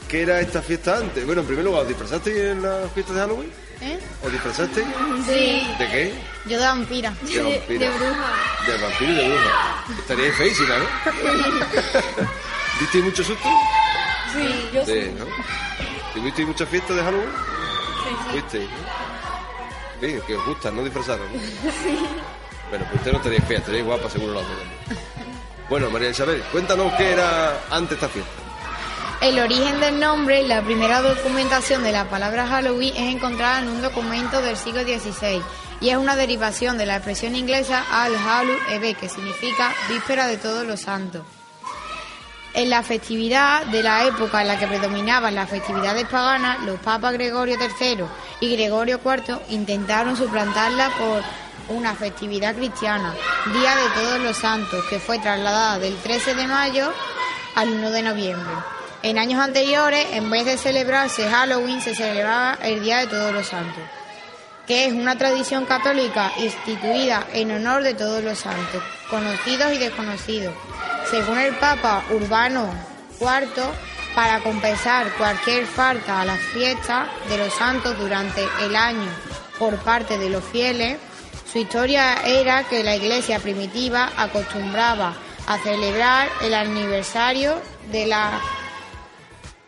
[0.08, 1.24] qué era esta fiesta antes.
[1.24, 3.52] Bueno, en primer lugar, ¿os disfrazasteis en las fiestas de Halloween?
[3.82, 4.00] ¿Eh?
[4.26, 4.88] ¿Os disfrazasteis?
[5.28, 5.68] Sí.
[5.78, 6.14] ¿De qué?
[6.48, 7.14] Yo de vampira.
[7.22, 7.80] De vampira.
[7.90, 8.34] De bruja.
[8.66, 9.84] De vampiro y de bruja.
[10.00, 10.86] Estaríais feísima, ¿no?
[12.80, 13.50] ¿Visteis mucho susto?
[14.34, 15.26] Sí, yo Sí, ¿no?
[16.16, 17.30] ¿Tuvisteis muchas fiestas de Halloween?
[17.30, 18.32] Sí, sí.
[18.32, 18.70] ¿Fuisteis?
[18.70, 20.08] ¿no?
[20.08, 20.84] Sí, que os gustan, no.
[21.84, 22.00] Sí.
[22.70, 24.56] Bueno, pues usted no estaría fea, estaría guapa seguro la otra.
[25.70, 28.32] Bueno, María Isabel, cuéntanos qué era antes esta fiesta.
[29.22, 33.68] El origen del nombre y la primera documentación de la palabra Halloween es encontrada en
[33.68, 35.42] un documento del siglo XVI
[35.82, 40.38] y es una derivación de la expresión inglesa All Hallow Eve, que significa víspera de
[40.38, 41.24] todos los santos.
[42.54, 47.14] En la festividad de la época en la que predominaban las festividades paganas, los papas
[47.14, 48.06] Gregorio III
[48.40, 51.22] y Gregorio IV intentaron suplantarla por
[51.70, 53.14] una festividad cristiana,
[53.54, 56.92] Día de Todos los Santos, que fue trasladada del 13 de mayo
[57.56, 58.54] al 1 de noviembre.
[59.02, 63.48] En años anteriores, en vez de celebrarse Halloween, se celebraba el Día de Todos los
[63.48, 63.84] Santos,
[64.68, 70.54] que es una tradición católica instituida en honor de todos los santos, conocidos y desconocidos.
[71.10, 72.70] Según el Papa Urbano
[73.20, 73.64] IV,
[74.16, 79.10] para compensar cualquier falta a las fiestas de los santos durante el año
[79.58, 80.98] por parte de los fieles,
[81.52, 85.16] su historia era que la iglesia primitiva acostumbraba
[85.48, 87.56] a celebrar el aniversario
[87.92, 88.40] de la,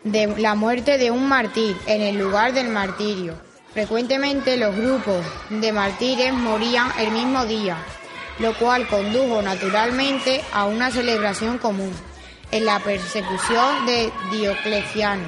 [0.04, 3.34] de la muerte de un mártir en el lugar del martirio.
[3.72, 7.76] Frecuentemente los grupos de mártires morían el mismo día,
[8.38, 11.92] lo cual condujo naturalmente a una celebración común
[12.52, 15.26] en la persecución de Diocleciano.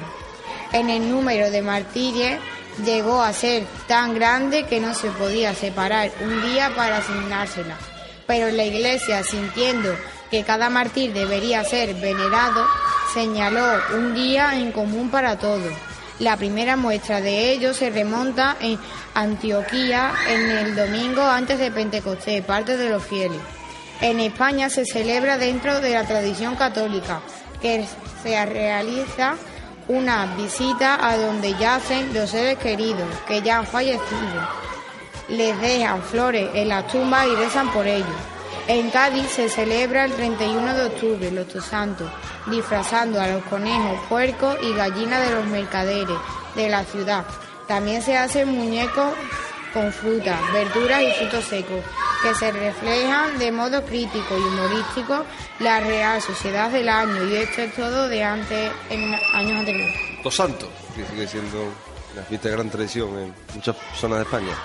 [0.71, 2.39] En el número de mártires
[2.83, 7.77] llegó a ser tan grande que no se podía separar un día para asignársela.
[8.27, 9.95] Pero la Iglesia, sintiendo
[10.31, 12.65] que cada mártir debería ser venerado,
[13.13, 13.65] señaló
[13.95, 15.71] un día en común para todos.
[16.19, 18.79] La primera muestra de ello se remonta en
[19.13, 23.39] Antioquía en el domingo antes de Pentecostés, parte de los fieles.
[24.01, 27.21] En España se celebra dentro de la tradición católica,
[27.61, 27.85] que
[28.23, 29.35] se realiza
[29.87, 34.47] una visita a donde yacen los seres queridos que ya han fallecido.
[35.29, 38.07] Les dejan flores en las tumbas y rezan por ellos.
[38.67, 42.09] En Cádiz se celebra el 31 de octubre, los dos santos,
[42.47, 46.17] disfrazando a los conejos, puercos y gallinas de los mercaderes
[46.55, 47.25] de la ciudad.
[47.67, 49.13] También se hacen muñecos
[49.71, 51.83] con frutas, verduras y frutos secos,
[52.21, 55.25] que se reflejan de modo crítico y humorístico
[55.59, 59.95] la real sociedad del año, y esto es todo de antes, en años anteriores.
[60.23, 61.71] Los Santos, que sigue siendo
[62.13, 64.55] una fiesta de gran tradición en muchas zonas de España.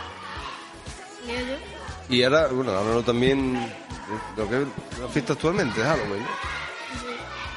[2.09, 6.27] Y ahora, bueno, háblanos también de lo que es la fiesta actualmente, Halloween.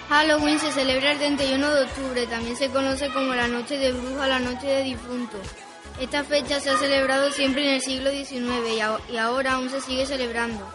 [0.09, 4.27] Halloween se celebra el 31 de octubre, también se conoce como la Noche de Bruja,
[4.27, 5.41] la Noche de Difuntos.
[6.03, 10.05] Esta fecha se ha celebrado siempre en el siglo XIX y, ahora aún se sigue
[10.05, 10.69] celebrando.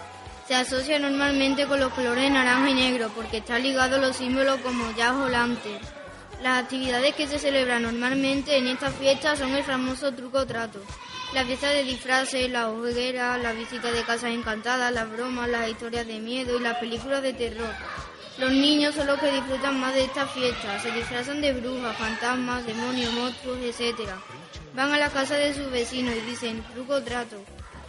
[0.48, 4.58] Se asocia normalmente con los colores naranja y negro porque está ligado a los símbolos
[4.62, 5.84] como jazz o lantern.
[6.42, 10.80] Las actividades que se celebran normalmente en esta fiesta son el famoso truco trato,
[11.34, 16.06] la fiesta de disfraces, la hoguera, la visita de casas encantadas, las bromas, las historias
[16.06, 17.74] de miedo y las películas de terror.
[18.38, 22.64] Los niños son los que disfrutan más de esta fiesta, se disfrazan de brujas, fantasmas,
[22.64, 24.12] demonios, monstruos, etc.
[24.78, 27.34] Van a la casa de sus vecinos y dicen truco trato.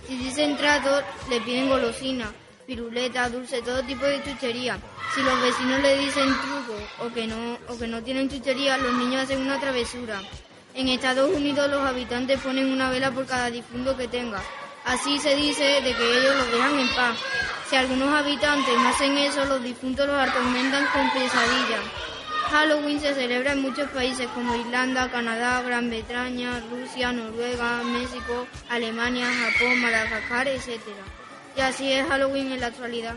[0.08, 2.34] Si dicen trato, le piden golosina,
[2.66, 4.80] piruleta, dulce, todo tipo de chuchería.
[5.14, 8.92] Si los vecinos le dicen truco o que no, o que no tienen chuchería, los
[8.94, 10.20] niños hacen una travesura.
[10.74, 14.42] En Estados Unidos los habitantes ponen una vela por cada difunto que tenga.
[14.84, 17.20] Así se dice de que ellos los dejan en paz.
[17.70, 21.82] Si algunos habitantes no hacen eso, los difuntos los atormentan con pesadillas.
[22.52, 29.28] Halloween se celebra en muchos países como Irlanda, Canadá, Gran Bretaña, Rusia, Noruega, México, Alemania,
[29.28, 30.80] Japón, Madagascar, etc.
[31.56, 33.16] Y así es Halloween en la actualidad.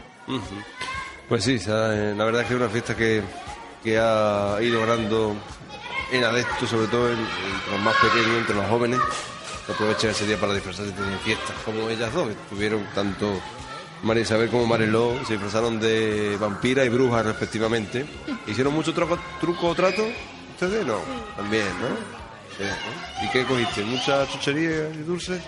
[1.28, 3.22] Pues sí, eh, la verdad es que es una fiesta que,
[3.82, 5.34] que ha ido ganando
[6.10, 9.00] en adeptos, sobre todo en- entre los más pequeños, entre los jóvenes,
[9.66, 13.40] que aprovechan ese día para disfrazarse y tener fiestas, como ellas dos, que tuvieron tanto
[14.02, 18.04] María Isabel como Mariló, se disfrazaron de vampira y bruja respectivamente.
[18.46, 20.04] ¿Hicieron mucho truco, truco o trato?
[20.54, 20.98] ¿Ustedes no?
[21.36, 21.88] También, ¿no?
[22.56, 23.24] Sí, ¿no?
[23.24, 23.82] ¿Y qué cogiste?
[23.84, 25.40] ¿Mucha chuchería y dulces?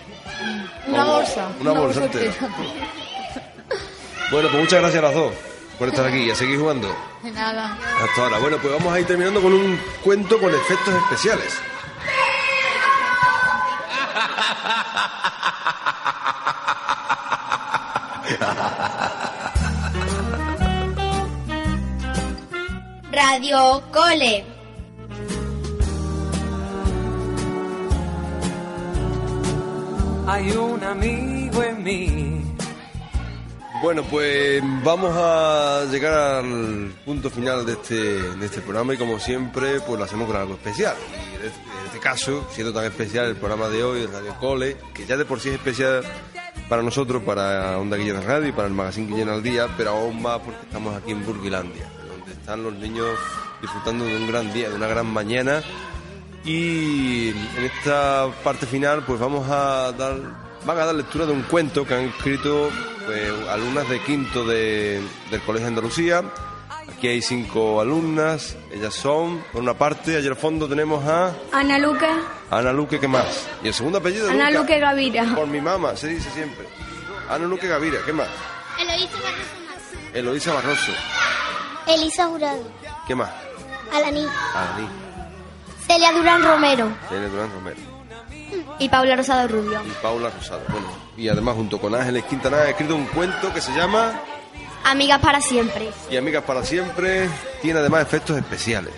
[0.87, 1.49] Una Vamos, bolsa.
[1.59, 2.33] Una, bolsa entera.
[4.31, 5.33] Bueno, pues muchas gracias a las dos
[5.77, 6.93] por estar aquí y a seguir jugando.
[7.21, 7.77] De nada.
[8.01, 8.39] Hasta ahora.
[8.39, 11.53] Bueno, pues vamos a ir terminando con un cuento con efectos especiales.
[23.15, 24.43] Radio Cole.
[30.27, 32.41] Hay un amigo en mí.
[33.81, 39.17] Bueno, pues vamos a llegar al punto final de este, de este programa y como
[39.17, 40.95] siempre, pues lo hacemos con algo especial.
[41.13, 44.75] Y en este, este caso, siendo tan especial el programa de hoy, el Radio Cole,
[44.93, 46.03] que ya de por sí es especial
[46.67, 50.21] para nosotros, para Onda Guillena Radio y para el Magazine Guillena al Día, pero aún
[50.21, 51.94] más porque estamos aquí en Burguilandia, donde
[52.45, 53.07] están los niños
[53.59, 55.63] disfrutando de un gran día, de una gran mañana.
[56.43, 60.15] Y en esta parte final, pues vamos a dar,
[60.63, 62.69] van a dar lectura de un cuento que han escrito
[63.07, 66.21] pues, alumnas de quinto de- del Colegio de Andalucía.
[66.95, 71.79] Aquí hay cinco alumnas, ellas son, por una parte, allá al fondo tenemos a Ana
[71.79, 72.07] Luque,
[72.51, 73.47] Ana Luque, ¿qué más?
[73.63, 75.25] Y el segundo apellido Ana Luque Gavira.
[75.33, 76.67] Por mi mamá, se dice siempre.
[77.27, 78.27] Ana Luque Gavira, ¿qué más?
[78.79, 80.91] Eloísa Barroso Eloísa Barroso,
[81.87, 82.63] Elisa Jurado.
[83.07, 83.29] ¿qué más?
[83.93, 84.25] Alaní.
[84.55, 84.87] Ani,
[85.87, 86.89] Celia Durán Romero.
[87.09, 87.77] Celia Durán Romero
[88.79, 89.81] Y Paula Rosado Rubio.
[89.85, 90.61] y Paula Rosado.
[90.69, 94.19] Bueno, y además junto con Ángeles Quintana ha escrito un cuento que se llama
[94.83, 95.89] Amigas para siempre.
[96.09, 97.29] Y Amigas para Siempre.
[97.61, 98.93] Tiene además efectos especiales.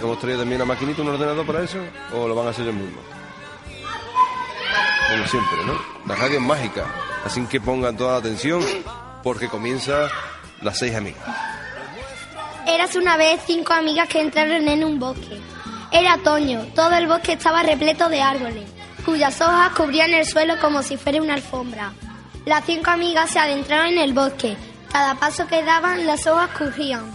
[0.00, 1.78] ¿Hemos traído también una maquinita, un ordenador para eso?
[2.14, 3.02] ¿O lo van a hacer ellos mismos?
[5.10, 5.74] Como siempre, ¿no?
[6.06, 6.84] La radio es mágica.
[7.24, 8.62] Así que pongan toda la atención
[9.22, 10.08] porque comienza
[10.62, 11.22] las seis amigas.
[12.66, 15.40] Érase una vez cinco amigas que entraron en un bosque.
[15.92, 18.68] Era otoño, todo el bosque estaba repleto de árboles,
[19.04, 21.92] cuyas hojas cubrían el suelo como si fuera una alfombra.
[22.44, 24.56] Las cinco amigas se adentraron en el bosque.
[24.90, 27.10] Cada paso que daban, las hojas crujían.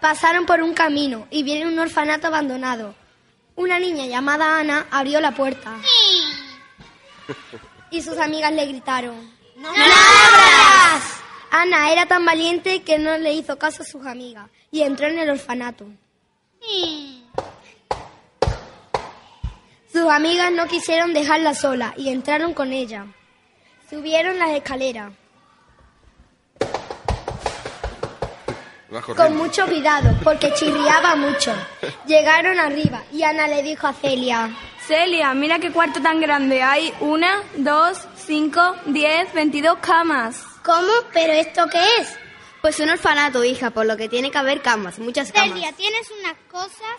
[0.00, 2.94] Pasaron por un camino y vieron un orfanato abandonado.
[3.54, 5.76] Una niña llamada Ana abrió la puerta.
[7.90, 9.31] Y sus amigas le gritaron.
[9.62, 11.22] ¡No, abras!
[11.52, 15.20] Ana era tan valiente que no le hizo caso a sus amigas y entró en
[15.20, 15.86] el orfanato.
[19.92, 23.06] Sus amigas no quisieron dejarla sola y entraron con ella.
[23.88, 25.12] Subieron las escaleras
[29.16, 31.54] con mucho cuidado porque chirriaba mucho.
[32.06, 34.50] Llegaron arriba y Ana le dijo a Celia.
[34.92, 36.62] Celia, mira qué cuarto tan grande.
[36.62, 40.36] Hay una, dos, cinco, diez, veintidós camas.
[40.62, 40.92] ¿Cómo?
[41.14, 42.08] ¿Pero esto qué es?
[42.60, 45.54] Pues un orfanato, hija, por lo que tiene que haber camas, muchas camas.
[45.54, 46.98] Celia, tienes unas cosas.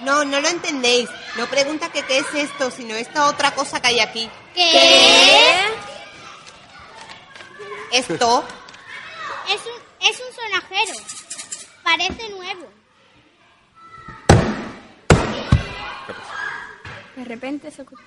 [0.00, 1.08] No, no lo entendéis.
[1.36, 4.28] No pregunta que qué es esto, sino esta otra cosa que hay aquí.
[4.56, 5.66] ¿Qué?
[7.92, 8.44] Esto.
[9.48, 10.94] Es un, es un sonajero.
[11.84, 12.77] Parece nuevo.
[17.18, 18.06] De repente se ocurrió.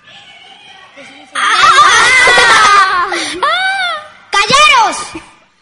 [4.30, 4.96] ¡Callaros!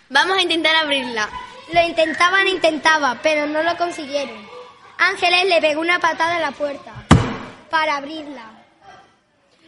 [0.08, 1.28] Vamos a intentar abrirla.
[1.72, 4.38] Lo intentaban, intentaba, pero no lo consiguieron.
[4.98, 6.92] Ángeles le pegó una patada a la puerta
[7.70, 8.52] para abrirla.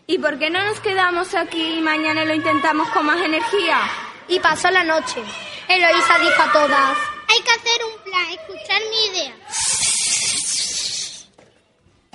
[0.07, 3.81] ¿Y por qué no nos quedamos aquí y mañana lo intentamos con más energía?
[4.29, 5.25] Y pasó la noche.
[5.67, 6.99] Eloísa dijo a todas.
[7.29, 9.35] Hay que hacer un plan, escuchar mi idea.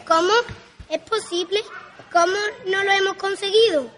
[0.07, 0.31] ¿Cómo?
[0.89, 1.59] ¿Es posible?
[2.11, 3.89] ¿Cómo no lo hemos conseguido?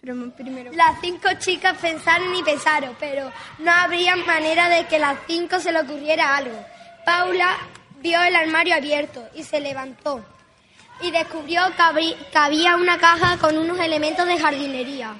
[0.00, 0.72] Pero primero...
[0.72, 5.72] Las cinco chicas pensaron y pensaron, pero no habría manera de que las cinco se
[5.72, 6.64] le ocurriera algo.
[7.04, 7.56] Paula
[8.00, 10.24] vio el armario abierto y se levantó
[11.00, 15.14] y descubrió que, que había una caja con unos elementos de jardinería.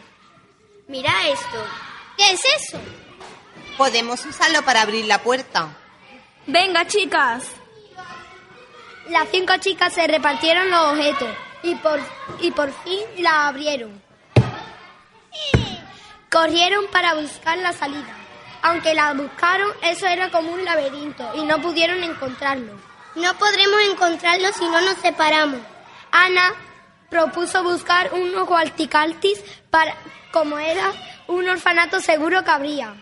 [0.89, 1.67] Mira esto.
[2.17, 2.79] ¿Qué es eso?
[3.77, 5.77] Podemos usarlo para abrir la puerta.
[6.47, 7.45] Venga, chicas.
[9.09, 11.29] Las cinco chicas se repartieron los objetos
[11.63, 12.01] y por,
[12.41, 14.03] y por fin la abrieron.
[16.31, 18.17] Corrieron para buscar la salida.
[18.63, 22.73] Aunque la buscaron, eso era como un laberinto y no pudieron encontrarlo.
[23.15, 25.61] No podremos encontrarlo si no nos separamos.
[26.11, 26.55] Ana
[27.11, 29.39] propuso buscar unos gualticaltis
[29.71, 29.95] para,
[30.33, 30.93] como era
[31.29, 32.95] un orfanato seguro que habría.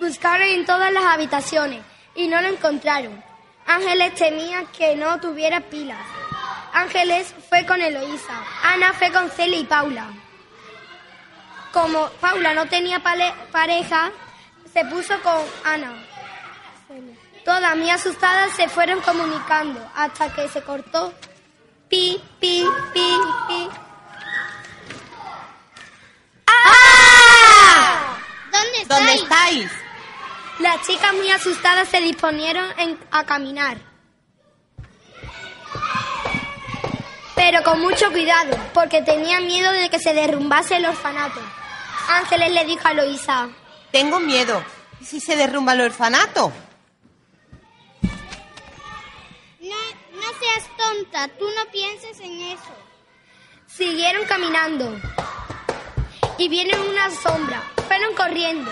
[0.00, 1.82] Buscaron en todas las habitaciones
[2.16, 3.29] y no lo encontraron.
[3.70, 6.04] Ángeles temía que no tuviera pilas.
[6.72, 8.42] Ángeles fue con Eloísa.
[8.64, 10.08] Ana fue con Celia y Paula.
[11.72, 14.10] Como Paula no tenía pareja,
[14.72, 16.04] se puso con Ana.
[17.44, 21.14] Todas muy asustadas se fueron comunicando hasta que se cortó.
[21.88, 23.14] Pi, pi, pi,
[23.46, 23.68] pi.
[26.48, 28.18] ¡Ah!
[28.50, 29.70] ¿Dónde ¿Dónde estáis?
[30.60, 33.78] Las chicas muy asustadas se disponieron en- a caminar.
[37.34, 41.40] Pero con mucho cuidado, porque tenían miedo de que se derrumbase el orfanato.
[42.08, 43.48] Ángeles le dijo a Loisa,
[43.90, 44.62] Tengo miedo.
[45.00, 46.52] ¿Y si se derrumba el orfanato?
[49.60, 49.76] No,
[50.14, 52.74] no seas tonta, tú no pienses en eso.
[53.66, 55.00] siguieron caminando.
[56.36, 57.62] Y viene una sombra.
[57.86, 58.70] Fueron corriendo.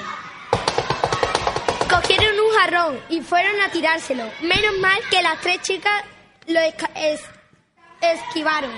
[1.88, 4.30] Cogieron un jarrón y fueron a tirárselo.
[4.42, 6.04] Menos mal que las tres chicas
[6.46, 7.22] lo es-
[8.00, 8.70] esquivaron.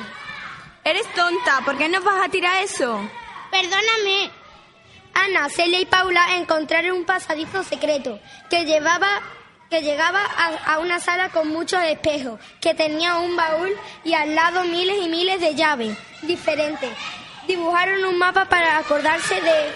[0.84, 3.00] Eres tonta, ¿por qué nos vas a tirar eso?
[3.50, 4.30] Perdóname.
[5.12, 9.08] Ana, Celia y Paula encontraron un pasadizo secreto que llevaba
[9.68, 13.70] que llegaba a, a una sala con muchos espejos, que tenía un baúl
[14.02, 16.90] y al lado miles y miles de llaves diferentes.
[17.46, 19.72] Dibujaron un mapa para acordarse de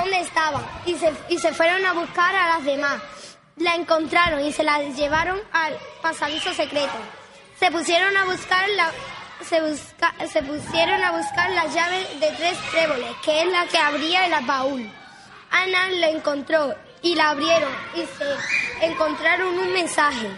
[0.00, 3.00] dónde estaban y se, y se fueron a buscar a las demás.
[3.56, 6.94] La encontraron y se la llevaron al pasadizo secreto.
[7.58, 8.90] Se pusieron a buscar la
[9.44, 13.78] se, busca- se pusieron a buscar las llaves de tres tréboles, que es la que
[13.78, 14.90] abría el baúl.
[15.50, 20.30] Ana la encontró y la abrieron y se encontraron un mensaje.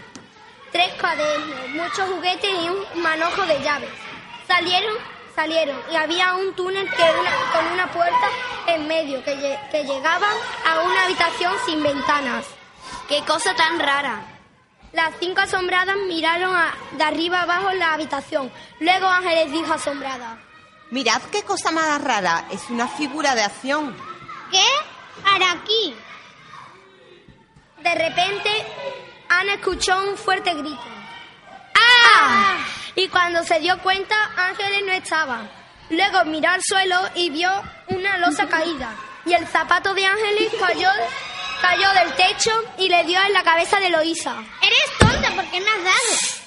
[0.71, 3.89] Tres cuadernos, muchos juguetes y un manojo de llaves.
[4.47, 4.95] Salieron,
[5.35, 8.27] salieron y había un túnel que una- con una puerta
[8.67, 10.27] en medio que, que llegaba
[10.67, 12.45] a una habitación sin ventanas.
[13.07, 14.21] ¡Qué cosa tan rara!
[14.93, 18.51] Las cinco asombradas miraron a- de arriba abajo la habitación.
[18.79, 20.37] Luego Ángeles dijo asombrada.
[20.91, 22.45] Mirad qué cosa más rara.
[22.51, 23.95] Es una figura de acción.
[24.51, 24.63] ¿Qué
[25.25, 25.95] hará aquí?
[27.81, 28.49] De repente,
[29.29, 30.83] Ana escuchó un fuerte grito.
[31.75, 32.57] ¡Ah!
[32.95, 35.41] Y cuando se dio cuenta, Ángeles no estaba.
[35.89, 37.49] Luego miró al suelo y vio
[37.87, 38.93] una losa caída.
[39.25, 40.89] Y el zapato de Ángeles cayó,
[41.61, 44.35] cayó del techo y le dio en la cabeza de Loisa.
[44.61, 46.43] Eres tonta porque me has dado.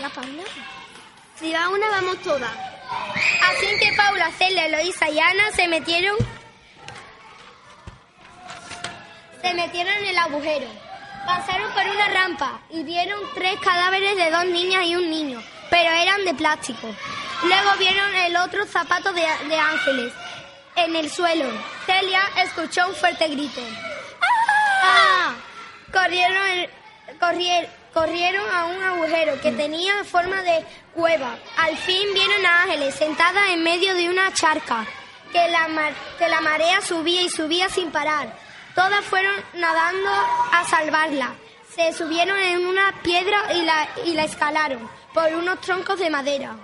[0.00, 0.42] La Paula.
[1.38, 2.50] Si va una, vamos todas.
[3.50, 6.16] Así que Paula, Celia, Eloísa y Ana se metieron.
[9.42, 10.87] Se metieron en el agujero.
[11.28, 15.90] Pasaron por una rampa y vieron tres cadáveres de dos niñas y un niño, pero
[15.90, 16.88] eran de plástico.
[17.44, 20.10] Luego vieron el otro zapato de, de ángeles
[20.76, 21.44] en el suelo.
[21.84, 23.60] Celia escuchó un fuerte grito.
[24.82, 25.34] ¡Ah!
[25.92, 26.70] Corrieron, el-
[27.20, 30.64] corrier- corrieron a un agujero que tenía forma de
[30.94, 31.36] cueva.
[31.58, 34.86] Al fin vieron a Ángeles sentada en medio de una charca,
[35.30, 38.47] que la, mar- que la marea subía y subía sin parar.
[38.78, 40.08] Todas fueron nadando
[40.52, 41.34] a salvarla.
[41.74, 46.54] Se subieron en una piedra y la, y la escalaron por unos troncos de madera.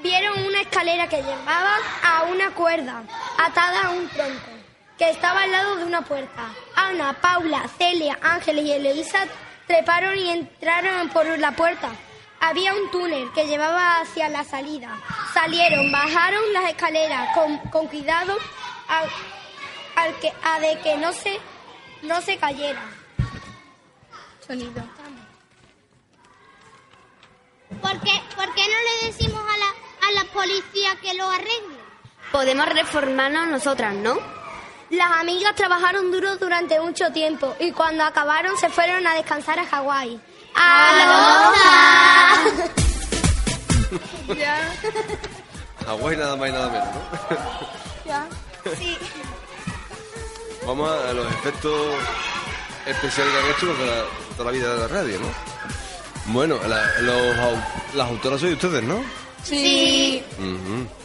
[0.00, 3.02] Vieron una escalera que llevaba a una cuerda
[3.36, 4.50] atada a un tronco
[4.96, 6.50] que estaba al lado de una puerta.
[6.76, 9.26] Ana, Paula, Celia, Ángeles y Eloísa
[9.66, 11.90] treparon y entraron por la puerta.
[12.38, 14.96] Había un túnel que llevaba hacia la salida.
[15.34, 18.38] Salieron, bajaron las escaleras con, con cuidado
[19.98, 21.38] al que, a de que no se,
[22.02, 22.80] no se cayera.
[24.46, 24.82] Sonido.
[27.82, 31.78] ¿Por qué, por qué no le decimos a la, a la policía que lo arregle?
[32.32, 34.16] Podemos reformarnos nosotras, ¿no?
[34.90, 39.66] Las amigas trabajaron duro durante mucho tiempo y cuando acabaron se fueron a descansar a
[39.66, 40.18] Hawái.
[40.54, 42.36] ¡A
[45.86, 47.00] Hawái nada más y nada menos, ¿no?
[48.76, 48.98] Sí.
[50.68, 51.72] Vamos a los efectos
[52.86, 54.04] especiales que han hecho toda,
[54.36, 55.26] toda la vida de la radio, ¿no?
[56.32, 57.64] Bueno, la- los au-
[57.94, 59.02] las autoras sois ustedes, ¿no?
[59.42, 60.22] Sí.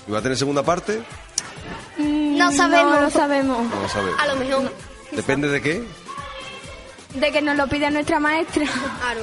[0.05, 1.01] ¿Y va a tener segunda parte?
[1.97, 2.95] No sabemos.
[2.95, 3.70] No lo sabemos.
[3.74, 4.20] No lo sabemos.
[4.20, 4.72] A lo mejor.
[5.11, 5.84] ¿Depende de qué?
[7.14, 8.66] De que nos lo pide nuestra maestra.
[8.99, 9.22] Claro.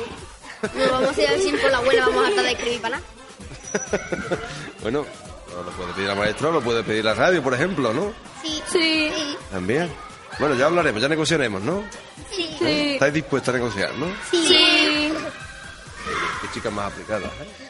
[0.74, 2.96] No vamos a ir al cine por la abuela, vamos a estar de escribir para
[2.96, 3.06] nada.
[4.82, 5.04] Bueno,
[5.54, 8.12] no lo puede pedir la maestra, lo puede pedir la radio, por ejemplo, ¿no?
[8.42, 8.62] Sí.
[8.72, 9.12] Sí.
[9.50, 9.92] También.
[10.40, 11.84] Bueno, ya hablaremos, ya negociaremos, ¿no?
[12.34, 12.56] Sí.
[12.62, 12.94] ¿Eh?
[12.94, 14.06] ¿Estáis dispuestos a negociar, no?
[14.30, 15.12] Sí.
[16.40, 17.68] Qué chicas más aplicadas, ¿eh?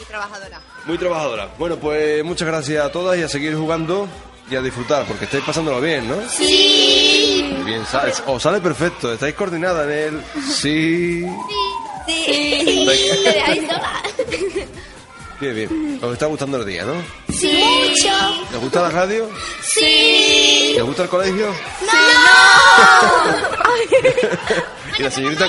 [0.00, 0.60] Y trabajadora.
[0.84, 1.48] Muy trabajadora.
[1.58, 4.06] Bueno, pues muchas gracias a todas y a seguir jugando
[4.50, 6.16] y a disfrutar, porque estáis pasándolo bien, ¿no?
[6.28, 7.52] Sí.
[7.56, 10.22] Muy bien, sale, os sale perfecto, estáis coordinadas en el...
[10.42, 11.24] Sí.
[12.06, 12.84] Sí.
[13.24, 14.02] Dejáis sola.
[15.40, 15.98] Qué bien.
[16.02, 17.02] Os está gustando el día, ¿no?
[17.32, 17.50] Sí.
[17.56, 18.44] Mucho.
[18.52, 19.30] ¿Les gusta la radio?
[19.72, 20.72] Sí.
[20.74, 21.46] ¿Les gusta el colegio?
[21.80, 21.92] ¡No!
[24.98, 25.48] ¿Y la señorita...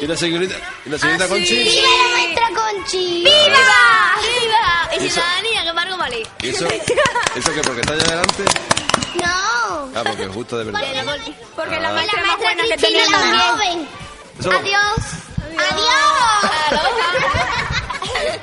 [0.00, 0.56] ¿Y la señorita...
[0.84, 1.54] ¿Y la señorita Conchi?
[1.62, 3.22] ¡Viva la maestra Conchi!
[3.24, 4.14] ¡Viva!
[4.20, 4.96] ¡Viva!
[4.96, 6.22] ¿Y ciudadanía, que Margo vale.
[6.42, 6.66] ¿Y eso?
[7.36, 8.44] ¿Eso que porque está allá adelante?
[9.22, 9.90] No.
[9.94, 10.80] Ah, porque os gusta de verdad.
[11.54, 11.80] Porque Ah.
[11.80, 13.20] la maestra más buena que tenemos.
[14.40, 14.98] Eso- Adiós.
[15.70, 17.43] Adiós.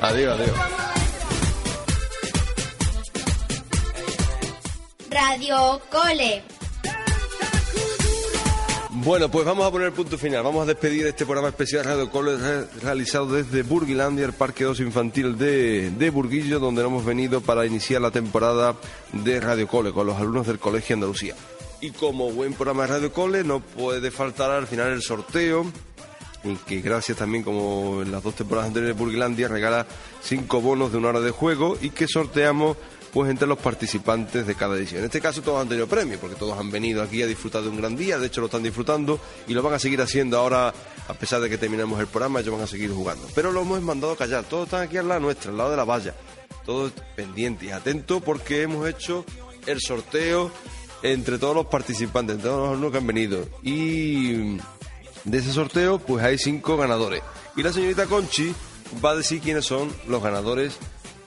[0.02, 0.56] Adiós, adiós.
[5.10, 6.42] Radio Cole.
[9.04, 10.42] Bueno, pues vamos a poner el punto final.
[10.44, 14.80] Vamos a despedir este programa especial Radio Cole re- realizado desde Burguilandia, el Parque 2
[14.80, 18.76] Infantil de, de Burguillo, donde hemos venido para iniciar la temporada
[19.12, 21.34] de Radio Cole con los alumnos del Colegio Andalucía.
[21.80, 25.66] Y como buen programa de Radio Cole, no puede faltar al final el sorteo
[26.44, 29.86] y que gracias también, como en las dos temporadas anteriores de Burglandia, regala
[30.22, 32.76] cinco bonos de una hora de juego y que sorteamos
[33.12, 35.00] pues entre los participantes de cada edición.
[35.00, 37.68] En este caso todos han tenido premio, porque todos han venido aquí a disfrutar de
[37.68, 40.72] un gran día, de hecho lo están disfrutando y lo van a seguir haciendo ahora,
[41.08, 43.28] a pesar de que terminemos el programa, ellos van a seguir jugando.
[43.34, 45.76] Pero lo hemos mandado a callar, todos están aquí al lado nuestra, al lado de
[45.76, 46.14] la valla,
[46.64, 49.26] todos pendientes atentos porque hemos hecho
[49.66, 50.50] el sorteo
[51.02, 53.48] entre todos los participantes, entre todos los alumnos que han venido.
[53.62, 54.58] Y
[55.24, 57.22] de ese sorteo, pues hay cinco ganadores.
[57.56, 58.54] Y la señorita Conchi
[59.04, 60.74] va a decir quiénes son los ganadores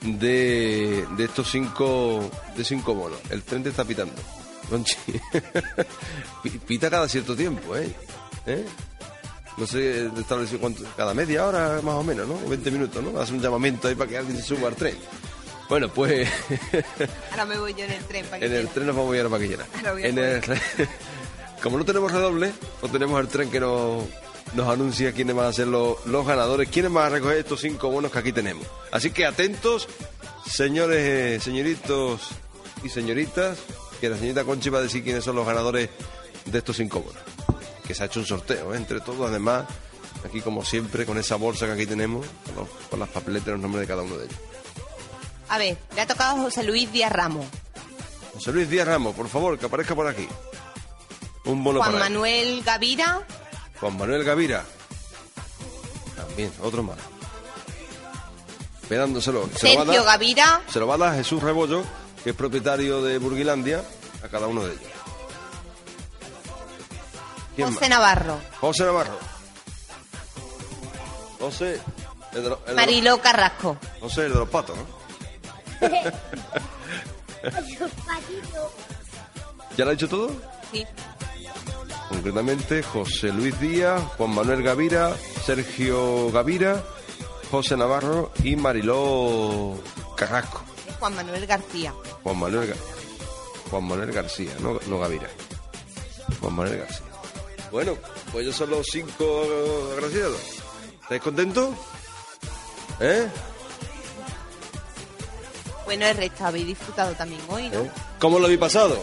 [0.02, 3.18] de, de estos cinco de cinco bonos.
[3.30, 4.14] El tren te está pitando.
[4.70, 4.96] Conchi.
[6.42, 7.88] Pi- Pita cada cierto tiempo, ¿eh?
[8.46, 8.64] ¿Eh?
[9.56, 12.34] No sé, estableció cuánto, cada media hora más o menos, ¿no?
[12.34, 13.18] O 20 minutos, ¿no?
[13.18, 14.96] Hace un llamamiento ahí para que alguien se suba al tren.
[15.68, 16.28] Bueno, pues
[17.30, 19.24] Ahora me voy yo en el tren para en el tren nos vamos a ir
[19.26, 19.66] a Paquillera.
[19.78, 20.42] Ahora voy a En el,
[21.62, 22.52] como no tenemos redoble,
[22.82, 24.04] no tenemos el tren que nos,
[24.54, 27.88] nos anuncia quiénes van a ser los, los ganadores, quiénes van a recoger estos cinco
[27.90, 28.66] bonos que aquí tenemos.
[28.92, 29.88] Así que atentos,
[30.48, 32.28] señores, eh, señoritos
[32.84, 33.58] y señoritas,
[34.00, 35.88] que la señorita Conchi va a decir quiénes son los ganadores
[36.44, 37.22] de estos cinco bonos.
[37.86, 38.76] Que se ha hecho un sorteo ¿eh?
[38.76, 39.64] entre todos, además,
[40.24, 43.50] aquí como siempre, con esa bolsa que aquí tenemos, con, los- con las papeletas y
[43.52, 44.36] los nombres de cada uno de ellos.
[45.48, 47.46] A ver, le ha tocado José Luis Díaz Ramos,
[48.34, 50.26] José Luis Díaz Ramos, por favor, que aparezca por aquí.
[51.46, 52.12] Un bono Juan para él.
[52.12, 53.22] Manuel Gavira,
[53.80, 54.64] Juan Manuel Gavira.
[56.16, 56.98] También, otro más.
[58.82, 59.48] Esperándoselo.
[59.56, 61.82] Se lo, va a Sergio dar, Gavira, se lo va a dar Jesús Rebollo,
[62.24, 63.82] que es propietario de Burguilandia,
[64.24, 64.84] a cada uno de ellos.
[67.54, 67.90] ¿Quién José más?
[67.90, 69.18] Navarro, José Navarro.
[71.38, 71.80] José.
[72.32, 74.84] El de, los- el de los- Mariló Carrasco, José, el de los patos, ¿no?
[79.76, 80.30] ¿Ya lo ha dicho todo?
[80.72, 80.84] sí,
[82.08, 86.82] Concretamente, José Luis Díaz, Juan Manuel Gavira, Sergio Gavira,
[87.50, 89.74] José Navarro y Mariló
[90.16, 90.62] Carrasco.
[91.00, 91.92] Juan Manuel García.
[92.22, 95.28] Juan Manuel, Ga- Juan Manuel García, no, no Gavira.
[96.40, 97.06] Juan Manuel García.
[97.72, 97.96] Bueno,
[98.32, 99.42] pues ellos son los cinco
[99.96, 100.40] agraciados.
[101.02, 101.70] ¿Estáis contentos?
[103.00, 103.28] ¿Eh?
[105.84, 107.80] Bueno, el resto habéis disfrutado también hoy, ¿no?
[107.80, 107.90] ¿Eh?
[108.18, 109.00] ¿Cómo lo habéis pasado?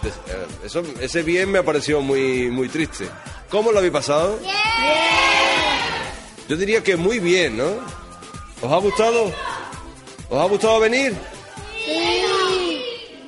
[0.00, 3.08] Pues, eh, Eso, ese bien me ha parecido muy, muy triste.
[3.50, 4.38] ¿Cómo lo habéis pasado?
[6.48, 7.68] Yo diría que muy bien, ¿no?
[8.62, 9.32] ¿Os ha gustado?
[10.28, 11.14] ¿Os ha gustado venir?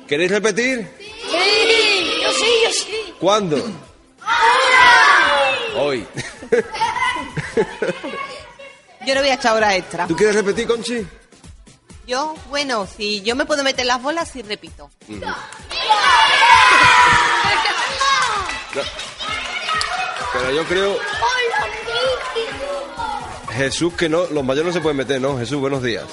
[0.07, 0.89] ¿Queréis repetir?
[0.99, 3.13] Sí, yo sí, yo sí.
[3.19, 3.57] ¿Cuándo?
[5.77, 6.05] Hoy.
[9.05, 10.07] Yo no voy a echar horas extra.
[10.07, 11.05] ¿Tú quieres repetir, Conchi?
[12.05, 14.89] Yo, bueno, si yo me puedo meter las bolas, sí repito.
[20.33, 20.97] Pero yo creo,
[23.51, 25.37] Jesús, que no, los mayores no se pueden meter, ¿no?
[25.37, 26.05] Jesús, buenos días.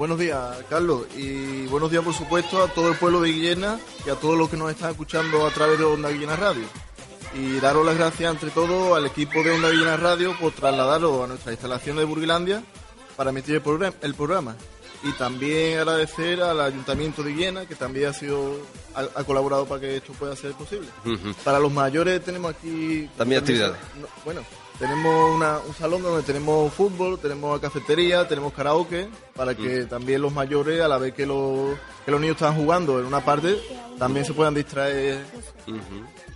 [0.00, 4.08] Buenos días, Carlos, y buenos días, por supuesto, a todo el pueblo de Guillena y
[4.08, 6.64] a todos los que nos están escuchando a través de Onda Guillena Radio.
[7.34, 11.26] Y daros las gracias, entre todo, al equipo de Onda Guillena Radio por trasladaros a
[11.26, 12.62] nuestras instalaciones de Burguilandia
[13.14, 13.62] para emitir
[14.00, 14.56] el programa.
[15.02, 18.58] Y también agradecer al Ayuntamiento de Guillena, que también ha sido
[18.94, 20.88] ha, ha colaborado para que esto pueda ser posible.
[21.44, 23.08] Para los mayores tenemos aquí...
[23.16, 23.76] También actividades.
[24.00, 24.42] no, bueno,
[24.80, 30.32] tenemos una- un salón donde tenemos fútbol, tenemos cafetería, tenemos karaoke, para que también los
[30.32, 33.56] mayores, a la vez que los, que los niños están jugando en una parte,
[33.98, 35.24] también se puedan distraer.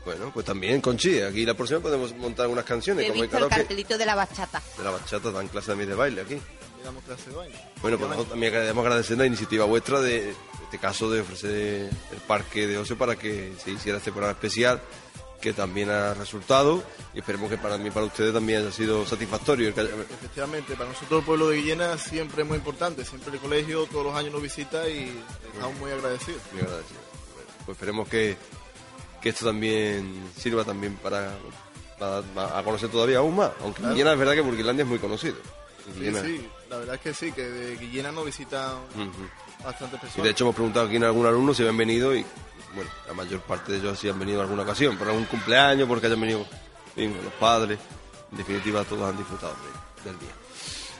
[0.05, 3.37] Bueno, pues también, Conchi, aquí la próxima podemos montar unas canciones, He como el visto
[3.39, 4.63] el karaoke cartelito de la bachata.
[4.77, 6.35] de la bachata, dan clase mí de baile aquí.
[6.35, 7.57] Y damos clase de baile.
[7.81, 11.51] Bueno, pues nosotros también queremos agradecer la iniciativa vuestra de, en este caso, de ofrecer
[12.13, 14.83] el parque de ocio para que se hiciera este programa especial,
[15.41, 16.83] que también ha resultado,
[17.13, 19.69] y esperemos que para mí, para ustedes también haya sido satisfactorio.
[19.69, 23.35] el que haya- Efectivamente, para nosotros el pueblo de Guillena siempre es muy importante, siempre
[23.35, 25.21] el colegio todos los años nos visita y
[25.53, 26.41] estamos muy agradecidos.
[26.53, 27.01] Muy agradecido.
[27.35, 28.37] Bueno, Pues esperemos que,
[29.21, 31.35] que esto también sirva también para,
[31.99, 33.51] para- a conocer todavía aún más.
[33.61, 33.95] Aunque Claro.
[33.95, 35.37] Guillena es verdad que Burguilandia es muy conocido.
[35.99, 39.29] Sí, sí, la verdad es que sí, que de Guillena nos visitan Ujú.
[39.63, 40.17] bastantes personas.
[40.19, 42.25] Y de hecho hemos preguntado aquí en algún alumno si habían venido y
[42.75, 45.87] bueno, la mayor parte de ellos sí han venido en alguna ocasión, por algún cumpleaños,
[45.89, 46.45] porque hayan venido
[46.97, 47.79] los padres.
[48.33, 49.55] En definitiva todos han disfrutado
[50.05, 50.31] de- del día.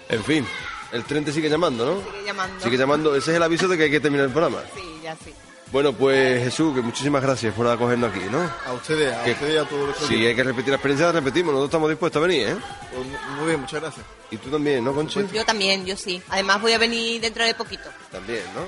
[0.09, 0.47] En fin,
[0.93, 2.01] el tren te sigue llamando, ¿no?
[2.11, 2.65] Sigue llamando.
[2.65, 4.59] Sigue llamando, ese es el aviso de que hay que terminar el programa.
[4.75, 5.33] Sí, ya sí.
[5.73, 8.39] Bueno, pues Jesús, que muchísimas gracias por acogernos aquí, ¿no?
[8.67, 11.07] A ustedes, a Que- ustedes y a todos los Si hay que repetir la experiencia,
[11.07, 11.53] la repetimos.
[11.53, 12.57] Nosotros estamos dispuestos a venir, ¿eh?
[12.95, 13.07] Pues
[13.39, 14.07] muy bien, muchas gracias.
[14.31, 15.27] Y tú también, ¿no, Conchi?
[15.33, 16.23] Yo también, yo sí.
[16.29, 17.89] Además voy a venir dentro de poquito.
[18.13, 18.61] También, ¿no?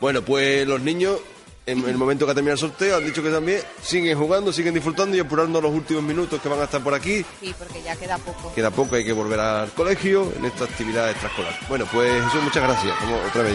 [0.00, 1.18] Bueno, pues los niños
[1.64, 5.16] en el momento que termina el sorteo, han dicho que también siguen jugando, siguen disfrutando
[5.16, 7.24] y apurando los últimos minutos que van a estar por aquí.
[7.40, 8.52] Sí, porque ya queda poco.
[8.54, 11.56] Queda poco, hay que volver al colegio en esta actividad extraescolar.
[11.68, 12.96] Bueno, pues Jesús, muchas gracias.
[12.98, 13.54] Como otra vez,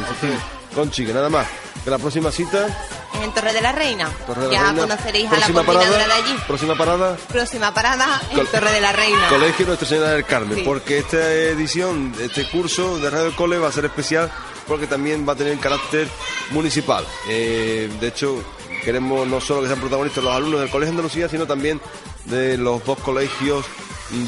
[0.74, 1.48] Conchi, que nada más.
[1.84, 2.68] Que la próxima cita,
[3.16, 4.10] Es en Torre de la Reina.
[4.28, 4.82] Torre de la ya Reina.
[4.82, 6.38] conoceréis a la Próxima coordinadora parada, de allí.
[6.48, 9.30] Próxima parada, Próxima parada en Col- Torre de la Reina.
[9.30, 10.64] Colegio Nuestra Señora del Carmen, Sí.
[10.66, 14.30] porque esta edición, este curso de Radio del Cole va a ser especial
[14.68, 16.08] porque también va a tener carácter
[16.52, 17.06] municipal.
[17.30, 18.44] Eh, de hecho,
[18.84, 21.80] queremos no solo que sean protagonistas los alumnos del Colegio Andalucía, sino también
[22.26, 23.66] de los dos colegios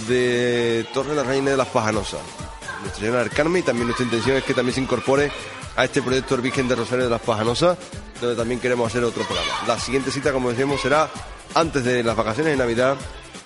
[0.07, 2.19] de Torre de la Reina y de las Pajanosas.
[2.81, 5.31] Nuestra Señora del Carmen y también nuestra intención es que también se incorpore
[5.75, 7.77] a este proyecto del Virgen de Rosario de las Pajanosas,
[8.19, 9.51] donde también queremos hacer otro programa.
[9.67, 11.09] La siguiente cita, como decíamos, será
[11.55, 12.97] antes de las vacaciones de Navidad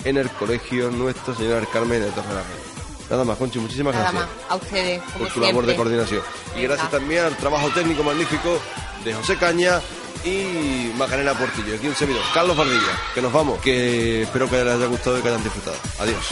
[0.04, 2.73] en el colegio Nuestra Señora del Carmen de Torre de la Reina.
[3.14, 4.28] Nada más, Conchi, muchísimas Nada gracias.
[4.28, 4.52] Más.
[4.52, 5.02] A ustedes.
[5.20, 6.24] Por su labor de coordinación.
[6.58, 8.60] Y gracias también al trabajo técnico magnífico
[9.06, 9.80] de José Caña
[10.26, 11.76] y Macarena Portillo.
[11.76, 12.98] Aquí un servidor, Carlos Bardilla.
[13.14, 13.62] Que nos vamos.
[13.62, 15.78] Que espero que les haya gustado y que hayan disfrutado.
[16.00, 16.26] Adiós.